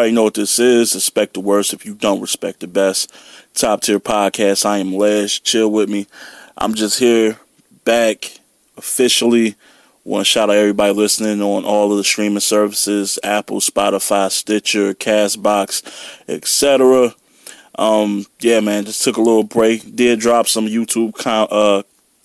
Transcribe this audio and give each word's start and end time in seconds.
already 0.00 0.14
know 0.14 0.22
what 0.22 0.34
this 0.34 0.58
is. 0.58 0.94
Respect 0.94 1.34
the 1.34 1.40
worst 1.40 1.74
if 1.74 1.84
you 1.84 1.94
don't 1.94 2.22
respect 2.22 2.60
the 2.60 2.66
best. 2.66 3.14
Top 3.52 3.82
tier 3.82 4.00
podcast. 4.00 4.64
I 4.64 4.78
am 4.78 4.94
Les. 4.94 5.38
Chill 5.38 5.70
with 5.70 5.90
me. 5.90 6.06
I'm 6.56 6.72
just 6.72 6.98
here, 6.98 7.38
back 7.84 8.38
officially. 8.78 9.56
Want 10.04 10.22
to 10.22 10.24
shout 10.24 10.48
out 10.48 10.56
everybody 10.56 10.94
listening 10.94 11.42
on 11.42 11.66
all 11.66 11.92
of 11.92 11.98
the 11.98 12.04
streaming 12.04 12.40
services: 12.40 13.18
Apple, 13.22 13.60
Spotify, 13.60 14.30
Stitcher, 14.30 14.94
Castbox, 14.94 15.82
etc. 16.26 17.14
Um, 17.74 18.24
yeah, 18.40 18.60
man, 18.60 18.86
just 18.86 19.04
took 19.04 19.18
a 19.18 19.22
little 19.22 19.44
break. 19.44 19.94
Did 19.94 20.18
drop 20.18 20.48
some 20.48 20.66
YouTube 20.66 21.14
con- 21.14 21.48
uh, 21.50 21.82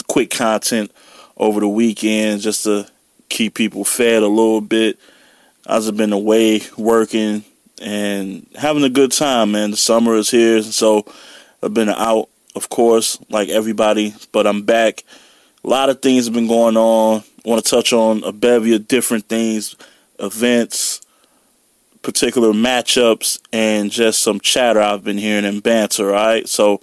quick 0.08 0.30
content 0.30 0.94
over 1.36 1.60
the 1.60 1.68
weekend 1.68 2.40
just 2.40 2.64
to 2.64 2.88
keep 3.28 3.54
people 3.54 3.84
fed 3.84 4.24
a 4.24 4.28
little 4.30 4.62
bit. 4.62 4.98
I've 5.68 5.98
been 5.98 6.14
away 6.14 6.62
working 6.78 7.44
and 7.86 8.48
having 8.56 8.84
a 8.84 8.90
good 8.90 9.12
time, 9.12 9.52
man. 9.52 9.72
The 9.72 9.78
summer 9.78 10.16
is 10.16 10.32
here, 10.32 10.62
so 10.64 11.06
I've 11.62 11.74
been 11.74 11.90
out, 11.90 12.30
of 12.56 12.68
course, 12.70 13.20
like 13.30 13.48
everybody, 13.50 14.16
but 14.32 14.48
I'm 14.48 14.64
back. 14.64 15.04
A 15.64 15.68
lot 15.70 15.90
of 15.90 16.02
things 16.02 16.26
have 16.26 16.34
been 16.34 16.48
going 16.48 16.78
on. 16.78 17.24
I 17.46 17.50
want 17.50 17.64
to 17.64 17.70
touch 17.70 17.94
on 17.94 18.24
a 18.24 18.32
bevy 18.32 18.76
of 18.76 18.88
different 18.88 19.26
things, 19.26 19.76
events, 20.20 21.02
particular 22.02 22.54
matchups, 22.54 23.40
and 23.54 23.92
just 23.92 24.24
some 24.24 24.40
chatter 24.40 24.82
I've 24.82 25.04
been 25.04 25.20
hearing 25.20 25.46
and 25.46 25.62
banter, 25.62 26.10
all 26.10 26.26
right? 26.26 26.50
So 26.50 26.82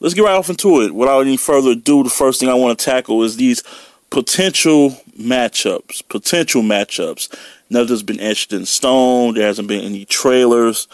let's 0.00 0.14
get 0.14 0.24
right 0.24 0.36
off 0.36 0.48
into 0.48 0.80
it. 0.80 0.94
Without 0.94 1.20
any 1.20 1.36
further 1.36 1.72
ado, 1.72 2.02
the 2.02 2.10
first 2.10 2.40
thing 2.40 2.48
I 2.48 2.54
want 2.54 2.78
to 2.78 2.84
tackle 2.84 3.22
is 3.22 3.36
these 3.36 3.62
potential 4.08 4.90
matchups. 5.18 6.08
Potential 6.08 6.62
matchups. 6.62 7.34
Nothing's 7.68 8.02
been 8.02 8.20
etched 8.20 8.52
in 8.52 8.66
stone. 8.66 9.34
There 9.34 9.46
hasn't 9.46 9.68
been 9.68 9.84
any 9.84 10.04
trailers, 10.04 10.88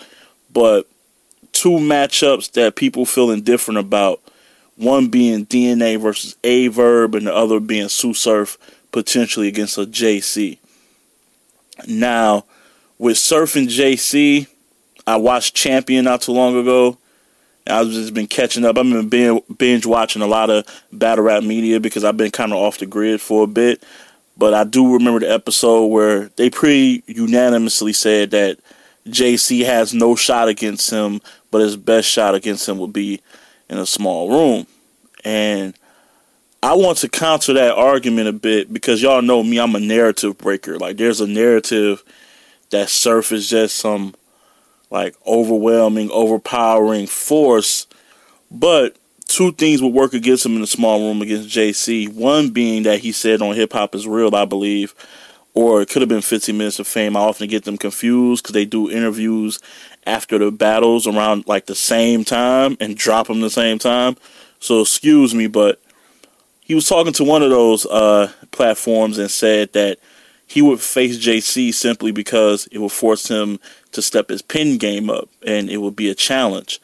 but 0.53 0.87
two 1.53 1.71
matchups 1.71 2.53
that 2.53 2.77
people 2.77 3.05
feel 3.05 3.31
indifferent 3.31 3.79
about. 3.79 4.21
One 4.77 5.09
being 5.09 5.47
DNA 5.47 6.01
versus 6.01 6.37
Aye 6.45 6.69
Verb, 6.69 7.15
and 7.15 7.27
the 7.27 7.35
other 7.35 7.61
being 7.61 7.89
Tsu 7.89 8.15
Surf 8.15 8.57
potentially 8.91 9.49
against 9.49 9.79
a 9.79 9.83
JC. 9.83 10.59
Now, 11.87 12.45
with 12.99 13.19
Surf 13.19 13.57
and 13.57 13.69
JC, 13.69 14.47
I 15.07 15.17
watched 15.17 15.55
Champion 15.55 16.05
not 16.05 16.23
too 16.23 16.33
long 16.33 16.57
ago. 16.57 16.97
I've 17.67 17.89
just 17.89 18.15
been 18.15 18.27
catching 18.27 18.65
up. 18.65 18.77
I've 18.77 19.11
been 19.11 19.43
binge 19.57 19.87
watching 19.87 20.23
a 20.23 20.27
lot 20.27 20.51
of 20.51 20.67
battle 20.93 21.25
rap 21.25 21.43
media 21.43 21.81
because 21.81 22.05
I've 22.05 22.17
been 22.17 22.31
kind 22.31 22.53
of 22.53 22.59
off 22.59 22.79
the 22.79 22.87
grid 22.87 23.21
for 23.21 23.45
a 23.45 23.47
bit. 23.47 23.85
But 24.43 24.55
I 24.55 24.65
do 24.65 24.95
remember 24.95 25.21
the 25.21 25.33
episode 25.33 25.87
where 25.87 26.29
they 26.35 26.51
pretty 26.51 27.05
unanimously 27.07 27.93
said 27.93 28.33
that 28.33 28.59
JC 29.07 29.65
has 29.65 29.95
no 29.95 30.17
shot 30.17 30.49
against 30.49 30.91
him, 30.91 31.21
but 31.53 31.61
his 31.61 31.77
best 31.77 32.09
shot 32.09 32.35
against 32.35 32.69
him 32.69 32.79
would 32.79 32.93
be 32.93 33.21
in 33.71 33.79
a 33.79 33.87
small 33.87 34.29
room. 34.29 34.67
And 35.23 35.75
I 36.61 36.75
want 36.75 36.99
to 36.99 37.09
counter 37.09 37.53
that 37.53 37.77
argument 37.77 38.27
a 38.27 38.33
bit 38.33 38.73
because 38.73 39.01
y'all 39.01 39.23
know 39.23 39.45
me, 39.45 39.61
I'm 39.61 39.77
a 39.77 39.79
narrative 39.79 40.39
breaker. 40.39 40.77
Like 40.77 40.97
there's 40.97 41.21
a 41.21 41.29
narrative 41.29 42.03
that 42.71 42.89
Surf 42.89 43.31
is 43.31 43.49
just 43.49 43.77
some 43.77 44.13
like 44.91 45.15
overwhelming, 45.25 46.11
overpowering 46.11 47.07
force. 47.07 47.87
But 48.51 48.97
two 49.33 49.51
things 49.53 49.81
would 49.81 49.95
work 49.95 50.13
against 50.13 50.45
him 50.45 50.55
in 50.57 50.61
the 50.61 50.67
small 50.67 51.01
room 51.01 51.23
against 51.23 51.49
JC. 51.49 52.13
One 52.13 52.51
being 52.51 52.83
that 52.83 53.01
he 53.01 53.13
said 53.13 53.41
on 53.41 53.55
Hip 53.55 53.73
Hop 53.73 53.95
is 53.95 54.07
Real, 54.07 54.35
I 54.35 54.45
believe, 54.45 54.95
or 55.55 55.81
it 55.81 55.89
could 55.89 56.03
have 56.03 56.09
been 56.09 56.21
15 56.21 56.57
Minutes 56.57 56.79
of 56.79 56.87
Fame. 56.87 57.17
I 57.17 57.21
often 57.21 57.49
get 57.49 57.65
them 57.65 57.79
confused 57.79 58.43
because 58.43 58.53
they 58.53 58.67
do 58.67 58.91
interviews 58.91 59.59
after 60.07 60.37
the 60.37 60.51
battles 60.51 61.07
around 61.07 61.49
like 61.49 61.65
the 61.65 61.75
same 61.75 62.25
time 62.25 62.77
and 62.79 62.95
drop 62.95 63.29
them 63.29 63.41
the 63.41 63.49
same 63.49 63.79
time. 63.79 64.19
So 64.61 64.83
excuse 64.83 65.35
me, 65.35 65.47
but 65.47 65.81
he 66.61 66.75
was 66.75 66.87
talking 66.87 67.15
to 67.15 67.25
one 67.25 67.43
of 67.43 67.49
those 67.49 67.87
uh, 67.87 68.31
platforms 68.51 69.17
and 69.17 69.31
said 69.31 69.73
that 69.73 69.99
he 70.47 70.61
would 70.61 70.81
face 70.81 71.17
JC 71.17 71.73
simply 71.73 72.13
because 72.13 72.69
it 72.71 72.79
would 72.79 72.93
force 72.93 73.29
him 73.29 73.59
to 73.93 74.03
step 74.03 74.29
his 74.29 74.43
pin 74.43 74.77
game 74.77 75.09
up 75.09 75.31
and 75.47 75.71
it 75.71 75.79
would 75.79 75.97
be 75.97 76.11
a 76.11 76.15
challenge. 76.15 76.81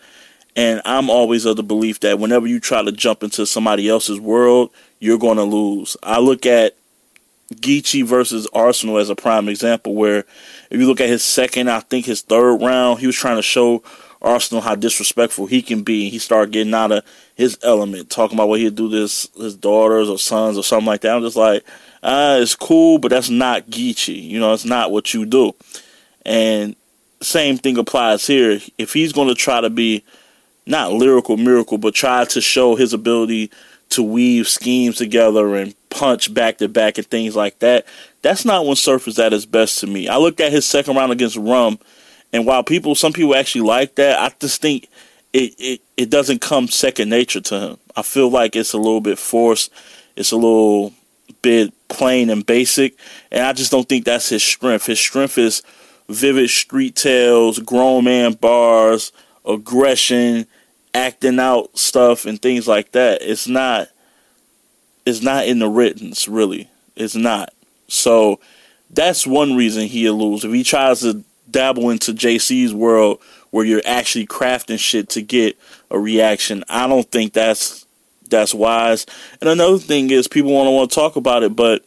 And 0.58 0.82
I'm 0.84 1.08
always 1.08 1.44
of 1.44 1.54
the 1.56 1.62
belief 1.62 2.00
that 2.00 2.19
whenever 2.19 2.48
you 2.48 2.58
try 2.58 2.82
to 2.82 2.91
jump 2.91 3.22
into 3.22 3.46
somebody 3.46 3.88
else's 3.88 4.19
world, 4.19 4.72
you're 4.98 5.16
going 5.16 5.36
to 5.36 5.44
lose. 5.44 5.96
I 6.02 6.19
look 6.19 6.46
at 6.46 6.74
Geechee 7.54 8.04
versus 8.04 8.48
Arsenal 8.52 8.98
as 8.98 9.08
a 9.08 9.14
prime 9.14 9.48
example 9.48 9.94
where 9.94 10.24
if 10.69 10.80
you 10.80 10.88
look 10.88 11.00
at 11.00 11.08
his 11.08 11.22
second, 11.22 11.70
I 11.70 11.78
think 11.78 12.06
his 12.06 12.22
third 12.22 12.56
round, 12.56 12.98
he 12.98 13.06
was 13.06 13.14
trying 13.14 13.36
to 13.36 13.42
show 13.42 13.84
Arsenal 14.20 14.60
how 14.60 14.74
disrespectful 14.74 15.46
he 15.46 15.62
can 15.62 15.84
be. 15.84 16.10
He 16.10 16.19
started 16.19 16.52
getting 16.52 16.75
out 16.75 16.90
of 16.90 17.04
his 17.36 17.56
element, 17.62 18.10
talking 18.10 18.36
about 18.36 18.48
what 18.48 18.58
he'd 18.58 18.75
do 18.75 18.90
to 18.90 18.96
his, 18.96 19.28
his 19.36 19.54
daughters 19.54 20.08
or 20.08 20.19
sons 20.19 20.58
or 20.58 20.64
something 20.64 20.86
like 20.86 21.02
that. 21.02 21.14
I'm 21.14 21.22
just 21.22 21.36
like, 21.36 21.62
ah, 22.02 22.34
it's 22.34 22.56
cool, 22.56 22.98
but 22.98 23.12
that's 23.12 23.30
not 23.30 23.66
Geechee. 23.66 24.20
You 24.20 24.40
know, 24.40 24.54
it's 24.54 24.64
not 24.64 24.90
what 24.90 25.14
you 25.14 25.25
do. 25.25 25.54
And 26.26 26.75
same 27.22 27.58
thing 27.58 27.78
applies 27.78 28.26
here. 28.26 28.58
If 28.76 28.92
he's 28.92 29.12
going 29.12 29.28
to 29.28 29.36
try 29.36 29.60
to 29.60 29.70
be 29.70 30.02
not 30.69 30.93
lyrical 30.93 31.37
miracle, 31.37 31.79
but 31.79 31.95
try 31.95 32.25
to 32.27 32.41
show 32.41 32.77
his 32.77 32.93
ability 32.93 33.51
to 33.91 34.03
weave 34.03 34.47
schemes 34.47 34.97
together 34.97 35.56
and 35.56 35.75
punch 35.89 36.33
back 36.33 36.59
to 36.59 36.69
back 36.69 36.99
and 36.99 37.06
things 37.06 37.34
like 37.34 37.59
that, 37.61 37.87
that's 38.23 38.45
not 38.45 38.67
when 38.67 38.77
Surf 38.77 39.09
is 39.09 39.19
at 39.19 39.33
his 39.33 39.47
best 39.47 39.79
to 39.81 39.87
me. 39.87 40.09
I 40.09 40.19
looked 40.19 40.41
at 40.41 40.53
his 40.53 40.67
second 40.67 40.97
round 40.97 41.11
against 41.11 41.37
Rum, 41.37 41.79
and 42.33 42.47
while 42.47 42.62
people, 42.62 42.95
some 42.95 43.12
people 43.12 43.34
actually 43.34 43.62
like 43.62 43.95
that, 43.95 44.19
I 44.19 44.34
just 44.39 44.61
think 44.61 44.89
it, 45.33 45.55
it, 45.59 45.81
it 45.97 46.11
doesn't 46.11 46.41
come 46.41 46.69
second 46.69 47.09
nature 47.09 47.41
to 47.41 47.61
him. 47.61 47.77
I 47.97 48.03
feel 48.03 48.31
like 48.31 48.55
it's 48.55 48.75
a 48.75 48.79
little 48.79 49.00
bit 49.00 49.19
forced. 49.19 49.73
It's 50.17 50.33
a 50.33 50.37
little 50.37 50.93
bit 51.41 51.73
plain 51.89 52.29
and 52.29 52.45
basic, 52.45 52.95
and 53.31 53.45
I 53.45 53.55
just 53.55 53.71
don't 53.71 53.89
think 53.89 54.05
that's 54.05 54.29
his 54.29 54.43
strength. 54.43 54.87
His 54.87 55.00
strength 55.00 55.39
is 55.39 55.62
vivid 56.09 56.50
street 56.50 56.97
tales, 56.97 57.59
grown 57.59 58.05
man 58.05 58.33
bars, 58.35 59.12
aggression, 59.47 60.47
acting 60.98 61.38
out 61.38 61.78
stuff, 61.78 62.26
and 62.26 62.41
things 62.41 62.66
like 62.66 62.92
that. 62.92 63.22
It's 63.22 63.47
not. 63.47 63.88
It's 65.06 65.22
not 65.22 65.47
in 65.47 65.59
the 65.59 65.69
writtens, 65.69 66.28
really. 66.28 66.69
It's 66.97 67.14
not. 67.14 67.54
So 67.86 68.41
that's 68.91 69.26
one 69.26 69.56
reason 69.56 69.87
he'll 69.87 70.19
lose. 70.19 70.44
If 70.44 70.53
he 70.53 70.64
tries 70.64 71.00
to 71.00 71.25
dabble 71.50 71.88
into 71.91 72.12
JC's 72.12 72.75
world 72.75 73.20
where 73.50 73.64
you're 73.64 73.82
actually 73.87 74.26
crafting 74.26 74.78
shit 74.78 75.08
to 75.10 75.22
get 75.22 75.56
a 75.91 75.98
reaction, 75.98 76.64
I 76.69 76.87
don't 76.87 77.10
think 77.10 77.32
that's 77.32 77.87
that's 78.28 78.53
wise. 78.53 79.06
And 79.41 79.48
another 79.48 79.78
thing 79.78 80.10
is 80.10 80.28
people 80.28 80.53
want 80.53 80.66
to 80.66 80.72
want 80.72 80.91
to 80.91 80.94
talk 80.94 81.16
about 81.16 81.42
it, 81.42 81.56
but 81.56 81.84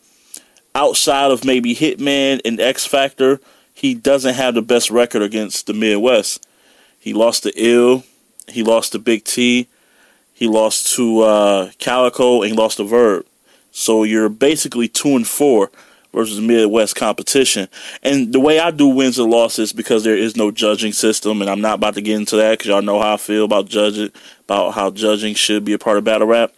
outside 0.73 1.29
of 1.29 1.45
maybe 1.45 1.75
Hitman 1.75 2.41
and 2.43 2.59
X 2.59 2.87
Factor, 2.87 3.39
he 3.73 3.93
doesn't 3.93 4.35
have 4.35 4.55
the 4.55 4.61
best 4.63 4.89
record 4.89 5.21
against 5.21 5.67
the 5.67 5.73
Midwest. 5.73 6.47
He 6.99 7.13
lost 7.13 7.43
to 7.43 7.53
Ill, 7.55 8.03
he 8.51 8.63
lost 8.63 8.91
to 8.91 8.99
Big 8.99 9.23
T, 9.23 9.67
he 10.33 10.47
lost 10.47 10.95
to 10.95 11.21
uh, 11.21 11.71
Calicoe, 11.77 12.41
and 12.41 12.51
he 12.51 12.57
lost 12.57 12.77
to 12.77 12.83
Verb. 12.83 13.25
So 13.71 14.03
you're 14.03 14.29
basically 14.29 14.87
two 14.87 15.15
and 15.15 15.27
four 15.27 15.71
versus 16.13 16.39
Midwest 16.41 16.95
competition. 16.95 17.67
And 18.03 18.33
the 18.33 18.39
way 18.39 18.59
I 18.59 18.71
do 18.71 18.87
wins 18.87 19.17
and 19.17 19.29
losses 19.29 19.71
because 19.71 20.03
there 20.03 20.17
is 20.17 20.35
no 20.35 20.51
judging 20.51 20.93
system, 20.93 21.41
and 21.41 21.49
I'm 21.49 21.61
not 21.61 21.75
about 21.75 21.93
to 21.95 22.01
get 22.01 22.15
into 22.19 22.35
that 22.37 22.51
because 22.51 22.67
y'all 22.67 22.81
know 22.81 22.99
how 22.99 23.13
I 23.13 23.17
feel 23.17 23.45
about 23.45 23.67
judging, 23.69 24.09
about 24.45 24.71
how 24.71 24.91
judging 24.91 25.35
should 25.35 25.63
be 25.63 25.73
a 25.73 25.79
part 25.79 25.97
of 25.97 26.03
battle 26.03 26.27
rap. 26.27 26.53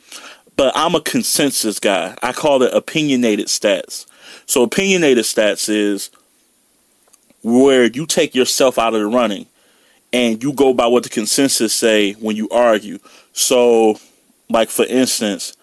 But 0.56 0.72
I'm 0.76 0.96
a 0.96 1.02
consensus 1.02 1.80
guy. 1.80 2.16
I 2.22 2.32
call 2.32 2.62
it 2.64 2.74
opinionated 2.74 3.48
stats. 3.48 4.06
So 4.46 4.64
opinionated 4.64 5.26
stats 5.26 5.70
is 5.70 6.10
where 7.42 7.86
you 7.86 8.06
take 8.06 8.34
yourself 8.34 8.80
out 8.80 8.94
of 8.94 9.02
the 9.02 9.08
running 9.08 9.48
and 10.14 10.42
you 10.44 10.54
go 10.54 10.74
by 10.74 10.86
what 10.86 11.04
the 11.04 11.10
consensus 11.10 11.74
say 11.74 12.14
when 12.14 12.36
you 12.36 12.48
argue. 12.50 13.00
So, 13.34 14.00
like 14.50 14.70
for 14.70 14.86
instance, 14.86 15.58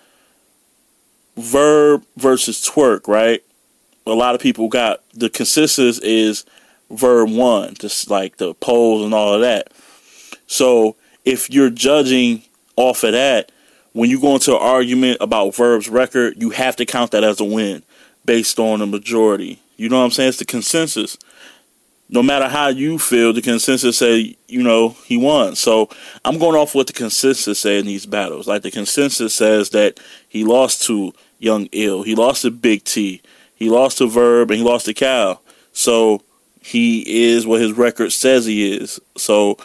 verb 1.37 2.05
versus 2.17 2.61
Twork, 2.61 3.07
right? 3.07 3.43
A 4.07 4.11
lot 4.11 4.35
of 4.35 4.41
people 4.41 4.69
got 4.69 5.03
the 5.15 5.31
consensus 5.31 6.01
is 6.01 6.45
verb 6.91 7.31
one, 7.31 7.75
just 7.75 8.11
like 8.11 8.39
the 8.39 8.53
pose 8.55 9.05
and 9.05 9.15
all 9.15 9.35
of 9.35 9.41
that. 9.41 9.73
So, 10.49 10.97
if 11.25 11.49
you're 11.49 11.71
judging 11.71 12.43
off 12.77 13.05
of 13.05 13.13
that, 13.13 13.53
when 13.93 14.11
you 14.11 14.21
go 14.21 14.35
into 14.35 14.53
an 14.53 14.63
argument 14.63 15.19
about 15.21 15.55
verb's 15.55 15.89
record, 15.89 16.35
you 16.41 16.51
have 16.51 16.77
to 16.77 16.87
count 16.87 17.13
that 17.13 17.25
as 17.25 17.41
a 17.41 17.45
win 17.45 17.85
based 18.25 18.59
on 18.59 18.81
the 18.81 18.87
majority. 18.87 19.61
You 19.77 19.89
know 19.89 19.99
what 19.99 20.07
I'm 20.07 20.11
saying? 20.11 20.31
It's 20.31 20.39
the 20.39 20.45
consensus 20.45 21.17
no 22.13 22.23
matter 22.25 22.49
how 22.49 22.69
you 22.69 22.99
feel, 22.99 23.33
the 23.33 23.41
consensus 23.41 23.99
say, 23.99 24.37
you 24.49 24.63
know, 24.63 24.91
he 25.05 25.17
won. 25.17 25.55
So 25.55 25.89
I'm 26.25 26.39
going 26.39 26.57
off 26.57 26.75
what 26.75 26.89
the 26.89 26.93
consensus 26.93 27.61
say 27.61 27.79
in 27.79 27.87
these 27.87 28.05
battles. 28.05 28.49
Like 28.49 28.63
the 28.63 28.71
consensus 28.71 29.33
says 29.33 29.71
that 29.71 30.01
he 30.29 30.45
lost 30.45 30.83
to 30.87 31.13
Young 31.39 31.69
Ill, 31.73 32.03
he 32.03 32.17
lost 32.17 32.43
to 32.43 32.51
Big 32.51 32.85
T, 32.85 33.23
he 33.55 33.71
lost 33.71 33.99
to 33.99 34.09
Verb, 34.09 34.51
and 34.51 34.59
he 34.59 34.65
lost 34.65 34.87
to 34.87 34.95
Cal. 34.95 35.41
So 35.73 36.23
he 36.61 37.29
is 37.31 37.47
what 37.47 37.61
his 37.61 37.73
record 37.73 38.13
says 38.13 38.45
he 38.45 38.73
is. 38.73 39.01
So, 39.17 39.57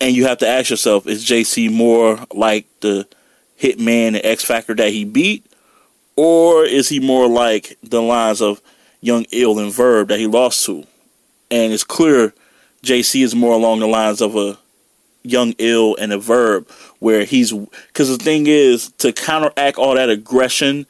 and 0.00 0.16
you 0.16 0.24
have 0.24 0.38
to 0.38 0.48
ask 0.48 0.70
yourself: 0.70 1.06
Is 1.06 1.24
JC 1.24 1.70
more 1.70 2.18
like 2.32 2.66
the 2.80 3.06
Hitman 3.60 4.08
and 4.08 4.24
X 4.24 4.42
Factor 4.42 4.74
that 4.74 4.90
he 4.90 5.04
beat, 5.04 5.44
or 6.16 6.64
is 6.64 6.88
he 6.88 6.98
more 6.98 7.28
like 7.28 7.76
the 7.82 8.00
lines 8.00 8.40
of 8.40 8.62
Young 9.02 9.26
Ill 9.30 9.58
and 9.58 9.72
Verb 9.72 10.08
that 10.08 10.18
he 10.18 10.26
lost 10.26 10.64
to? 10.64 10.86
And 11.50 11.72
it's 11.72 11.84
clear 11.84 12.32
JC 12.82 13.22
is 13.22 13.34
more 13.34 13.52
along 13.52 13.80
the 13.80 13.88
lines 13.88 14.20
of 14.20 14.36
a 14.36 14.58
Young 15.22 15.54
Ill 15.58 15.96
and 15.96 16.12
a 16.12 16.18
Verb, 16.18 16.68
where 16.98 17.24
he's 17.24 17.52
because 17.52 18.08
the 18.08 18.22
thing 18.22 18.46
is 18.46 18.90
to 18.98 19.12
counteract 19.12 19.76
all 19.76 19.94
that 19.94 20.08
aggression 20.08 20.86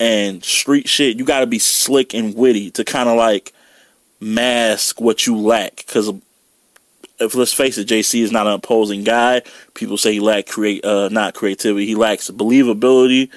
and 0.00 0.42
street 0.44 0.88
shit, 0.88 1.18
you 1.18 1.24
got 1.24 1.40
to 1.40 1.46
be 1.46 1.58
slick 1.58 2.14
and 2.14 2.34
witty 2.34 2.70
to 2.72 2.84
kind 2.84 3.08
of 3.08 3.16
like 3.16 3.52
mask 4.20 5.00
what 5.00 5.26
you 5.26 5.36
lack. 5.36 5.76
Because 5.76 6.10
if 7.20 7.34
let's 7.34 7.52
face 7.52 7.78
it, 7.78 7.88
JC 7.88 8.22
is 8.22 8.32
not 8.32 8.46
an 8.46 8.54
opposing 8.54 9.04
guy. 9.04 9.42
People 9.74 9.96
say 9.96 10.14
he 10.14 10.20
lack 10.20 10.46
create, 10.46 10.84
uh, 10.84 11.08
not 11.10 11.34
creativity. 11.34 11.86
He 11.86 11.94
lacks 11.94 12.30
believability. 12.30 13.30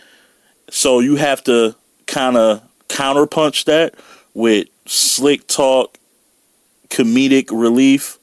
So 0.70 1.00
you 1.00 1.16
have 1.18 1.44
to 1.46 1.76
kind 2.08 2.38
of 2.38 2.62
counterpunch 2.88 3.66
that 3.66 3.96
with 4.34 4.68
slick 4.86 5.48
talk, 5.48 5.98
comedic 6.89 7.50
relief, 7.51 8.18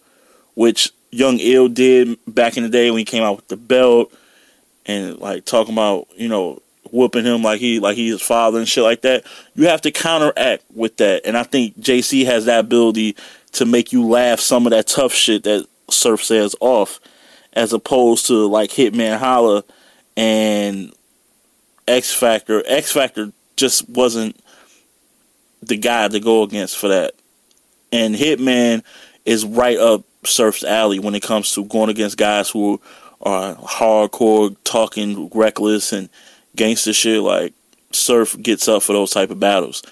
which 0.54 0.90
Young 1.10 1.38
Ill 1.38 1.68
did 1.68 2.18
back 2.26 2.56
in 2.56 2.62
the 2.62 2.68
day 2.68 2.90
when 2.90 2.98
he 2.98 3.04
came 3.04 3.22
out 3.22 3.36
with 3.36 3.48
the 3.48 3.56
belt 3.56 4.12
and 4.86 5.18
like 5.18 5.44
talking 5.44 5.74
about 5.74 6.08
you 6.16 6.28
know 6.28 6.60
whooping 6.90 7.24
him 7.24 7.42
like 7.42 7.60
he 7.60 7.80
like 7.80 7.96
he's 7.96 8.12
his 8.12 8.22
father 8.22 8.58
and 8.58 8.68
shit 8.68 8.84
like 8.84 9.02
that. 9.02 9.24
You 9.54 9.68
have 9.68 9.80
to 9.82 9.90
counteract 9.90 10.64
with 10.74 10.96
that, 10.98 11.22
and 11.24 11.36
I 11.36 11.42
think 11.42 11.78
JC 11.80 12.24
has 12.26 12.44
that 12.46 12.60
ability 12.60 13.16
to 13.52 13.64
make 13.64 13.92
you 13.92 14.06
laugh 14.06 14.40
some 14.40 14.66
of 14.66 14.70
that 14.70 14.86
tough 14.86 15.12
shit 15.12 15.44
that 15.44 15.66
Surf 15.90 16.24
says 16.24 16.54
off, 16.60 17.00
as 17.52 17.72
opposed 17.72 18.26
to 18.26 18.46
like 18.46 18.70
Hitman 18.70 19.18
Holla 19.18 19.64
and 20.16 20.92
X 21.86 22.12
Factor. 22.12 22.62
X 22.66 22.92
Factor 22.92 23.32
just 23.56 23.88
wasn't 23.88 24.38
the 25.62 25.76
guy 25.76 26.08
to 26.08 26.20
go 26.20 26.42
against 26.42 26.76
for 26.76 26.88
that, 26.88 27.12
and 27.94 28.14
Hitman 28.14 28.82
is 29.24 29.44
right 29.44 29.78
up 29.78 30.02
Surf's 30.24 30.64
alley 30.64 30.98
when 30.98 31.14
it 31.14 31.22
comes 31.22 31.52
to 31.52 31.64
going 31.64 31.90
against 31.90 32.16
guys 32.16 32.50
who 32.50 32.80
are 33.22 33.54
hardcore, 33.54 34.56
talking 34.64 35.30
reckless 35.32 35.92
and 35.92 36.08
gangster 36.56 36.92
shit. 36.92 37.22
Like 37.22 37.54
Surf 37.92 38.36
gets 38.42 38.66
up 38.66 38.82
for 38.82 38.92
those 38.92 39.12
type 39.12 39.30
of 39.30 39.38
battles. 39.38 39.82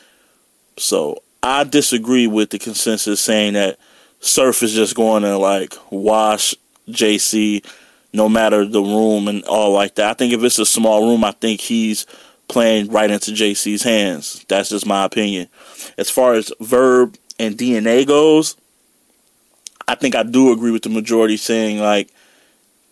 So 0.76 1.22
I 1.42 1.64
disagree 1.64 2.26
with 2.26 2.50
the 2.50 2.58
consensus 2.58 3.20
saying 3.20 3.54
that 3.54 3.78
Surf 4.20 4.62
is 4.62 4.74
just 4.74 4.96
going 4.96 5.22
to 5.22 5.38
like 5.38 5.74
wash 5.90 6.54
JC 6.88 7.64
no 8.12 8.28
matter 8.28 8.66
the 8.66 8.82
room 8.82 9.28
and 9.28 9.44
all 9.44 9.72
like 9.72 9.94
that. 9.94 10.10
I 10.10 10.14
think 10.14 10.32
if 10.32 10.42
it's 10.42 10.58
a 10.58 10.66
small 10.66 11.08
room, 11.08 11.24
I 11.24 11.30
think 11.30 11.60
he's 11.60 12.06
playing 12.48 12.90
right 12.90 13.10
into 13.10 13.30
JC's 13.30 13.82
hands. 13.82 14.44
That's 14.48 14.68
just 14.68 14.86
my 14.86 15.04
opinion. 15.04 15.48
As 15.96 16.10
far 16.10 16.34
as 16.34 16.52
Verb 16.60 17.16
and 17.38 17.56
DNA 17.56 18.06
goes, 18.06 18.56
I 19.88 19.94
think 19.94 20.14
I 20.14 20.22
do 20.22 20.52
agree 20.52 20.70
with 20.70 20.82
the 20.82 20.88
majority 20.88 21.36
saying 21.36 21.78
like 21.78 22.08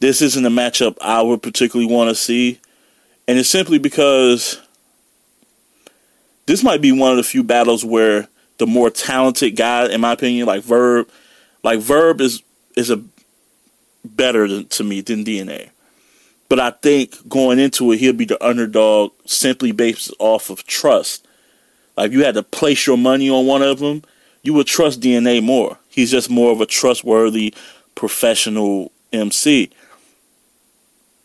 this 0.01 0.23
isn't 0.23 0.45
a 0.45 0.51
matchup 0.51 0.97
I 1.01 1.23
would 1.23 1.43
particularly 1.43 1.93
want 1.93 2.09
to 2.09 2.15
see, 2.15 2.61
and 3.29 3.39
it's 3.39 3.49
simply 3.49 3.79
because 3.79 4.61
this 6.47 6.65
might 6.65 6.81
be 6.81 6.93
one 6.93 7.11
of 7.11 7.17
the 7.17 7.23
few 7.23 7.45
battles 7.45 7.85
where 7.85 8.29
the 8.59 8.67
more 8.67 8.91
talented 8.91 9.57
guy, 9.57 9.89
in 9.89 10.01
my 10.01 10.13
opinion, 10.13 10.47
like 10.47 10.63
Verb, 10.63 11.09
like 11.63 11.81
Verb 11.81 12.21
is 12.21 12.43
is 12.77 12.91
a 12.91 13.03
better 14.05 14.49
than, 14.49 14.67
to 14.69 14.85
me 14.85 15.01
than 15.01 15.25
DNA. 15.25 15.71
But 16.49 16.59
I 16.59 16.71
think 16.71 17.29
going 17.29 17.59
into 17.59 17.93
it, 17.93 17.99
he'll 17.99 18.13
be 18.13 18.25
the 18.25 18.45
underdog 18.45 19.13
simply 19.25 19.73
based 19.73 20.13
off 20.19 20.51
of 20.51 20.67
trust. 20.67 21.27
Like 21.97 22.13
you 22.13 22.25
had 22.25 22.35
to 22.35 22.43
place 22.43 22.87
your 22.87 22.99
money 22.99 23.31
on 23.31 23.47
one 23.47 23.63
of 23.63 23.79
them, 23.79 24.03
you 24.43 24.55
would 24.55 24.67
trust 24.67 25.01
DNA 25.01 25.43
more. 25.43 25.79
He's 25.89 26.11
just 26.11 26.31
more 26.31 26.53
of 26.53 26.61
a 26.61 26.67
trustworthy 26.67 27.55
professional 27.95 28.93
MC. 29.13 29.71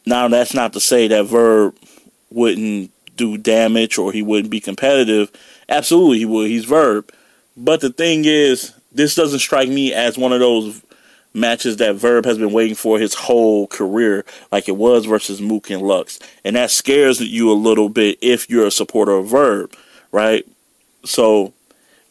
Now, 0.06 0.28
that's 0.28 0.54
not 0.54 0.74
to 0.74 0.80
say 0.80 1.08
that 1.08 1.26
Verb 1.26 1.76
wouldn't 2.30 2.92
do 3.16 3.38
damage 3.38 3.98
or 3.98 4.12
he 4.12 4.22
wouldn't 4.22 4.52
be 4.52 4.60
competitive. 4.60 5.32
Absolutely, 5.70 6.20
he 6.20 6.26
would. 6.26 6.50
He's 6.50 6.66
Verb. 6.66 7.12
But 7.58 7.82
the 7.82 7.92
thing 7.92 8.26
is, 8.26 8.74
this 8.92 9.16
doesn't 9.16 9.40
strike 9.40 9.70
me 9.70 9.94
as 9.94 10.18
one 10.18 10.34
of 10.34 10.40
those 10.40 10.82
matches 11.34 11.78
that 11.78 11.96
Verb 11.96 12.26
has 12.26 12.38
been 12.38 12.54
waiting 12.54 12.76
for 12.76 12.98
his 12.98 13.14
whole 13.14 13.68
career, 13.68 14.26
like 14.52 14.70
it 14.70 14.78
was 14.78 15.06
versus 15.06 15.42
Mook 15.42 15.70
and 15.70 15.82
Lux. 15.82 16.20
And 16.44 16.56
that 16.56 16.72
scares 16.72 17.20
you 17.20 17.52
a 17.52 17.54
little 17.54 17.90
bit 17.90 18.18
if 18.22 18.50
you're 18.50 18.68
a 18.68 18.72
supporter 18.72 19.12
of 19.12 19.28
Verb, 19.28 19.74
right? 20.12 20.46
So 21.04 21.54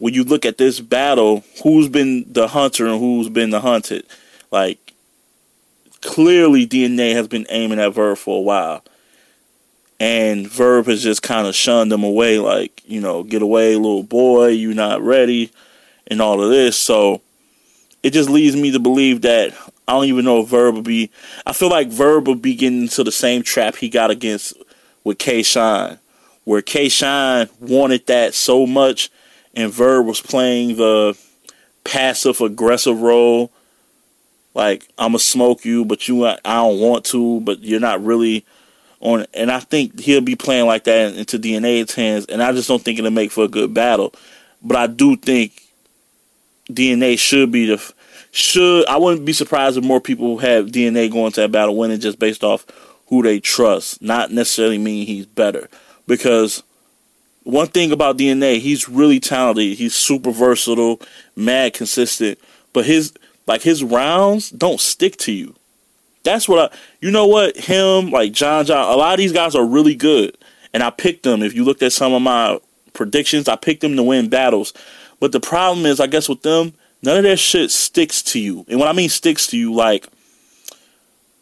when 0.05 0.13
you 0.13 0.23
look 0.23 0.45
at 0.45 0.59
this 0.59 0.81
battle, 0.81 1.43
who's 1.63 1.89
been 1.89 2.31
the 2.31 2.47
hunter 2.47 2.87
and 2.87 3.01
who's 3.01 3.31
been 3.31 3.49
the 3.49 3.63
hunted? 3.63 4.05
Like, 4.51 4.93
clearly 6.03 6.67
DNA 6.67 7.15
has 7.15 7.27
been 7.27 7.47
aiming 7.49 7.81
at 7.81 7.95
Verb 7.95 8.19
for 8.19 8.37
a 8.37 8.43
while. 8.43 8.85
And 9.99 10.47
Verb 10.47 10.89
has 10.89 11.03
just 11.03 11.23
kind 11.23 11.47
of 11.47 11.55
shunned 11.55 11.91
them 11.91 12.05
away, 12.05 12.39
like, 12.39 12.83
you 12.85 13.01
know, 13.01 13.23
get 13.23 13.41
away, 13.41 13.77
little 13.77 14.03
boy, 14.03 14.49
you're 14.49 14.75
not 14.75 15.01
ready, 15.01 15.51
and 16.09 16.21
all 16.21 16.43
of 16.43 16.51
this. 16.51 16.77
So 16.77 17.23
it 18.03 18.11
just 18.11 18.29
leads 18.29 18.57
me 18.57 18.73
to 18.73 18.79
believe 18.79 19.23
that 19.23 19.55
I 19.89 19.93
don't 19.93 20.05
even 20.05 20.27
know 20.27 20.43
if 20.43 20.49
Verb 20.49 20.75
will 20.75 20.83
be. 20.83 21.11
I 21.47 21.55
feel 21.55 21.71
like 21.71 21.89
Verb 21.89 22.29
will 22.29 22.35
be 22.35 22.55
getting 22.55 22.83
into 22.83 23.05
the 23.05 23.11
same 23.11 23.43
trap 23.43 23.77
he 23.77 23.89
got 23.89 24.11
against 24.11 24.53
with 25.03 25.17
K 25.17 25.43
Shine, 25.43 25.99
where 26.45 26.61
K 26.61 26.91
Shine 26.91 27.49
wanted 27.59 28.07
that 28.09 28.35
so 28.35 28.67
much 28.67 29.09
and 29.55 29.73
Verb 29.73 30.07
was 30.07 30.21
playing 30.21 30.77
the 30.77 31.17
passive 31.85 32.41
aggressive 32.41 33.01
role. 33.01 33.51
Like 34.55 34.87
I'm 34.99 35.11
gonna 35.11 35.19
smoke 35.19 35.65
you, 35.65 35.85
but 35.85 36.09
you 36.09 36.27
I 36.27 36.39
don't 36.45 36.81
want 36.81 37.05
to, 37.07 37.41
but 37.41 37.61
you're 37.63 37.81
not 37.81 38.05
really 38.05 38.45
on. 39.01 39.27
And 39.35 39.51
I 39.51 39.61
think 39.61 40.01
he'll 40.01 40.21
be 40.21 40.37
playing 40.37 40.67
like 40.67 40.85
that 40.85 41.15
into 41.15 41.39
DNA's 41.39 41.95
hands, 41.95 42.27
and 42.27 42.43
I 42.43 42.53
just 42.53 42.69
don't 42.69 42.83
think 42.83 42.99
it'll 42.99 43.11
make 43.11 43.33
for 43.33 43.45
a 43.45 43.49
good 43.49 43.75
battle. 43.75 44.15
But 44.63 44.77
I 44.77 44.87
do 44.87 45.17
think 45.17 45.61
DNA 46.69 47.19
should 47.19 47.51
be 47.51 47.67
the 47.67 47.93
should. 48.31 48.87
I 48.87 48.97
wouldn't 48.97 49.27
be 49.27 49.33
surprised 49.33 49.77
if 49.77 49.85
more 49.85 50.01
people 50.01 50.39
have 50.39 50.67
DNA 50.67 51.11
going 51.11 51.33
to 51.33 51.43
that 51.43 51.53
battle 51.53 51.77
winning 51.77 52.01
just 52.01 52.19
based 52.19 52.45
off 52.45 52.65
who 53.09 53.23
they 53.23 53.41
trust, 53.41 54.01
not 54.01 54.31
necessarily 54.31 54.79
mean 54.79 55.07
he's 55.07 55.27
better 55.27 55.69
because 56.07 56.63
one 57.45 57.69
thing 57.69 57.93
about 57.93 58.19
DNA, 58.19 58.59
he's 58.59 58.89
really 58.89 59.21
talented. 59.21 59.77
He's 59.79 59.95
super 59.95 60.31
versatile, 60.31 61.01
mad 61.37 61.75
consistent. 61.75 62.39
But 62.73 62.87
his 62.87 63.13
like 63.47 63.63
his 63.63 63.85
rounds 63.85 64.51
don't 64.51 64.81
stick 64.81 65.17
to 65.19 65.33
you. 65.33 65.55
That's 66.25 66.49
what 66.49 66.73
I. 66.73 66.77
You 67.01 67.11
know 67.11 67.27
what? 67.27 67.57
Him 67.57 68.11
like 68.11 68.33
John 68.33 68.65
John. 68.65 68.93
A 68.93 68.97
lot 68.97 69.13
of 69.13 69.19
these 69.19 69.33
guys 69.33 69.55
are 69.55 69.65
really 69.65 69.95
good, 69.95 70.37
and 70.73 70.83
I 70.83 70.91
picked 70.91 71.23
them. 71.23 71.43
If 71.43 71.55
you 71.55 71.65
looked 71.65 71.83
at 71.83 71.93
some 71.93 72.15
of 72.15 72.23
my 72.23 72.59
predictions, 72.95 73.47
I 73.47 73.57
picked 73.57 73.83
them 73.83 73.97
to 73.97 74.03
win 74.03 74.29
battles. 74.29 74.73
But 75.21 75.33
the 75.33 75.41
problem 75.41 75.87
is, 75.87 76.01
I 76.01 76.07
guess 76.07 76.29
with 76.29 76.43
them, 76.43 76.73
none 77.03 77.19
of 77.19 77.25
that 77.25 77.39
shit 77.39 77.71
sticks 77.71 78.23
to 78.23 78.41
you. 78.41 78.65
And 78.69 78.81
what 78.81 78.89
I 78.89 78.93
mean 78.93 79.11
sticks 79.11 79.47
to 79.49 79.59
you, 79.59 79.73
like 79.75 80.09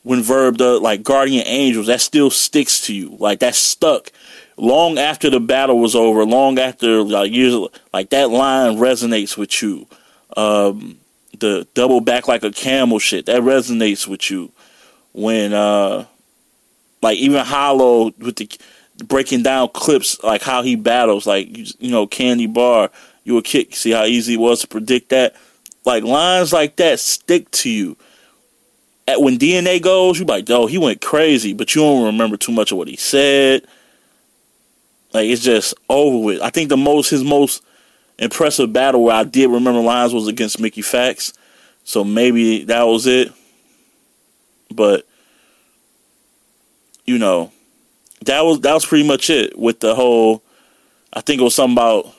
when 0.02 0.20
Verb 0.22 0.58
does 0.58 0.80
like 0.80 1.04
Guardian 1.04 1.46
Angels, 1.46 1.86
that 1.86 2.00
still 2.00 2.30
sticks 2.30 2.84
to 2.86 2.94
you. 2.94 3.16
Like 3.18 3.38
that's 3.38 3.58
stuck 3.58 4.10
long 4.56 4.98
after 4.98 5.30
the 5.30 5.40
battle 5.40 5.78
was 5.78 5.94
over, 5.94 6.24
long 6.24 6.58
after 6.58 7.02
like 7.02 7.32
years, 7.32 7.54
like 7.92 8.10
that 8.10 8.30
line 8.30 8.76
resonates 8.76 9.36
with 9.36 9.62
you. 9.62 9.86
Um, 10.36 10.98
the 11.38 11.66
double 11.74 12.00
back 12.00 12.28
like 12.28 12.44
a 12.44 12.50
camel 12.50 12.98
shit 12.98 13.26
that 13.26 13.42
resonates 13.42 14.06
with 14.06 14.30
you. 14.30 14.52
When 15.12 15.52
uh, 15.52 16.06
like 17.02 17.18
even 17.18 17.44
Hollow 17.44 18.12
with 18.18 18.36
the 18.36 18.50
breaking 19.04 19.42
down 19.42 19.68
clips, 19.70 20.22
like 20.22 20.42
how 20.42 20.62
he 20.62 20.76
battles, 20.76 21.26
like 21.26 21.48
you 21.80 21.90
know 21.90 22.06
Candy 22.06 22.46
Bar, 22.46 22.90
you 23.24 23.36
a 23.38 23.42
kick. 23.42 23.74
See 23.74 23.90
how 23.90 24.04
easy 24.04 24.34
it 24.34 24.40
was 24.40 24.60
to 24.60 24.68
predict 24.68 25.10
that. 25.10 25.34
Like 25.84 26.04
lines 26.04 26.52
like 26.52 26.76
that 26.76 27.00
stick 27.00 27.50
to 27.52 27.70
you. 27.70 27.96
At 29.08 29.20
when 29.20 29.36
DNA 29.36 29.82
goes, 29.82 30.20
you 30.20 30.24
like, 30.24 30.48
oh, 30.48 30.66
he 30.66 30.78
went 30.78 31.00
crazy, 31.00 31.52
but 31.52 31.74
you 31.74 31.82
don't 31.82 32.06
remember 32.06 32.36
too 32.36 32.52
much 32.52 32.70
of 32.70 32.78
what 32.78 32.86
he 32.86 32.96
said 32.96 33.66
like 35.12 35.28
it's 35.28 35.42
just 35.42 35.74
over 35.88 36.18
with. 36.18 36.40
I 36.40 36.50
think 36.50 36.68
the 36.68 36.76
most 36.76 37.10
his 37.10 37.24
most 37.24 37.62
impressive 38.18 38.72
battle 38.72 39.04
where 39.04 39.16
I 39.16 39.24
did 39.24 39.50
remember 39.50 39.80
lines 39.80 40.14
was 40.14 40.28
against 40.28 40.60
Mickey 40.60 40.82
Fax. 40.82 41.32
So 41.84 42.04
maybe 42.04 42.64
that 42.64 42.84
was 42.84 43.06
it. 43.06 43.32
But 44.70 45.06
you 47.04 47.18
know, 47.18 47.52
that 48.24 48.42
was 48.42 48.60
that 48.60 48.74
was 48.74 48.86
pretty 48.86 49.06
much 49.06 49.30
it 49.30 49.58
with 49.58 49.80
the 49.80 49.94
whole 49.94 50.42
I 51.12 51.20
think 51.20 51.40
it 51.40 51.44
was 51.44 51.54
something 51.54 51.74
about 51.74 52.14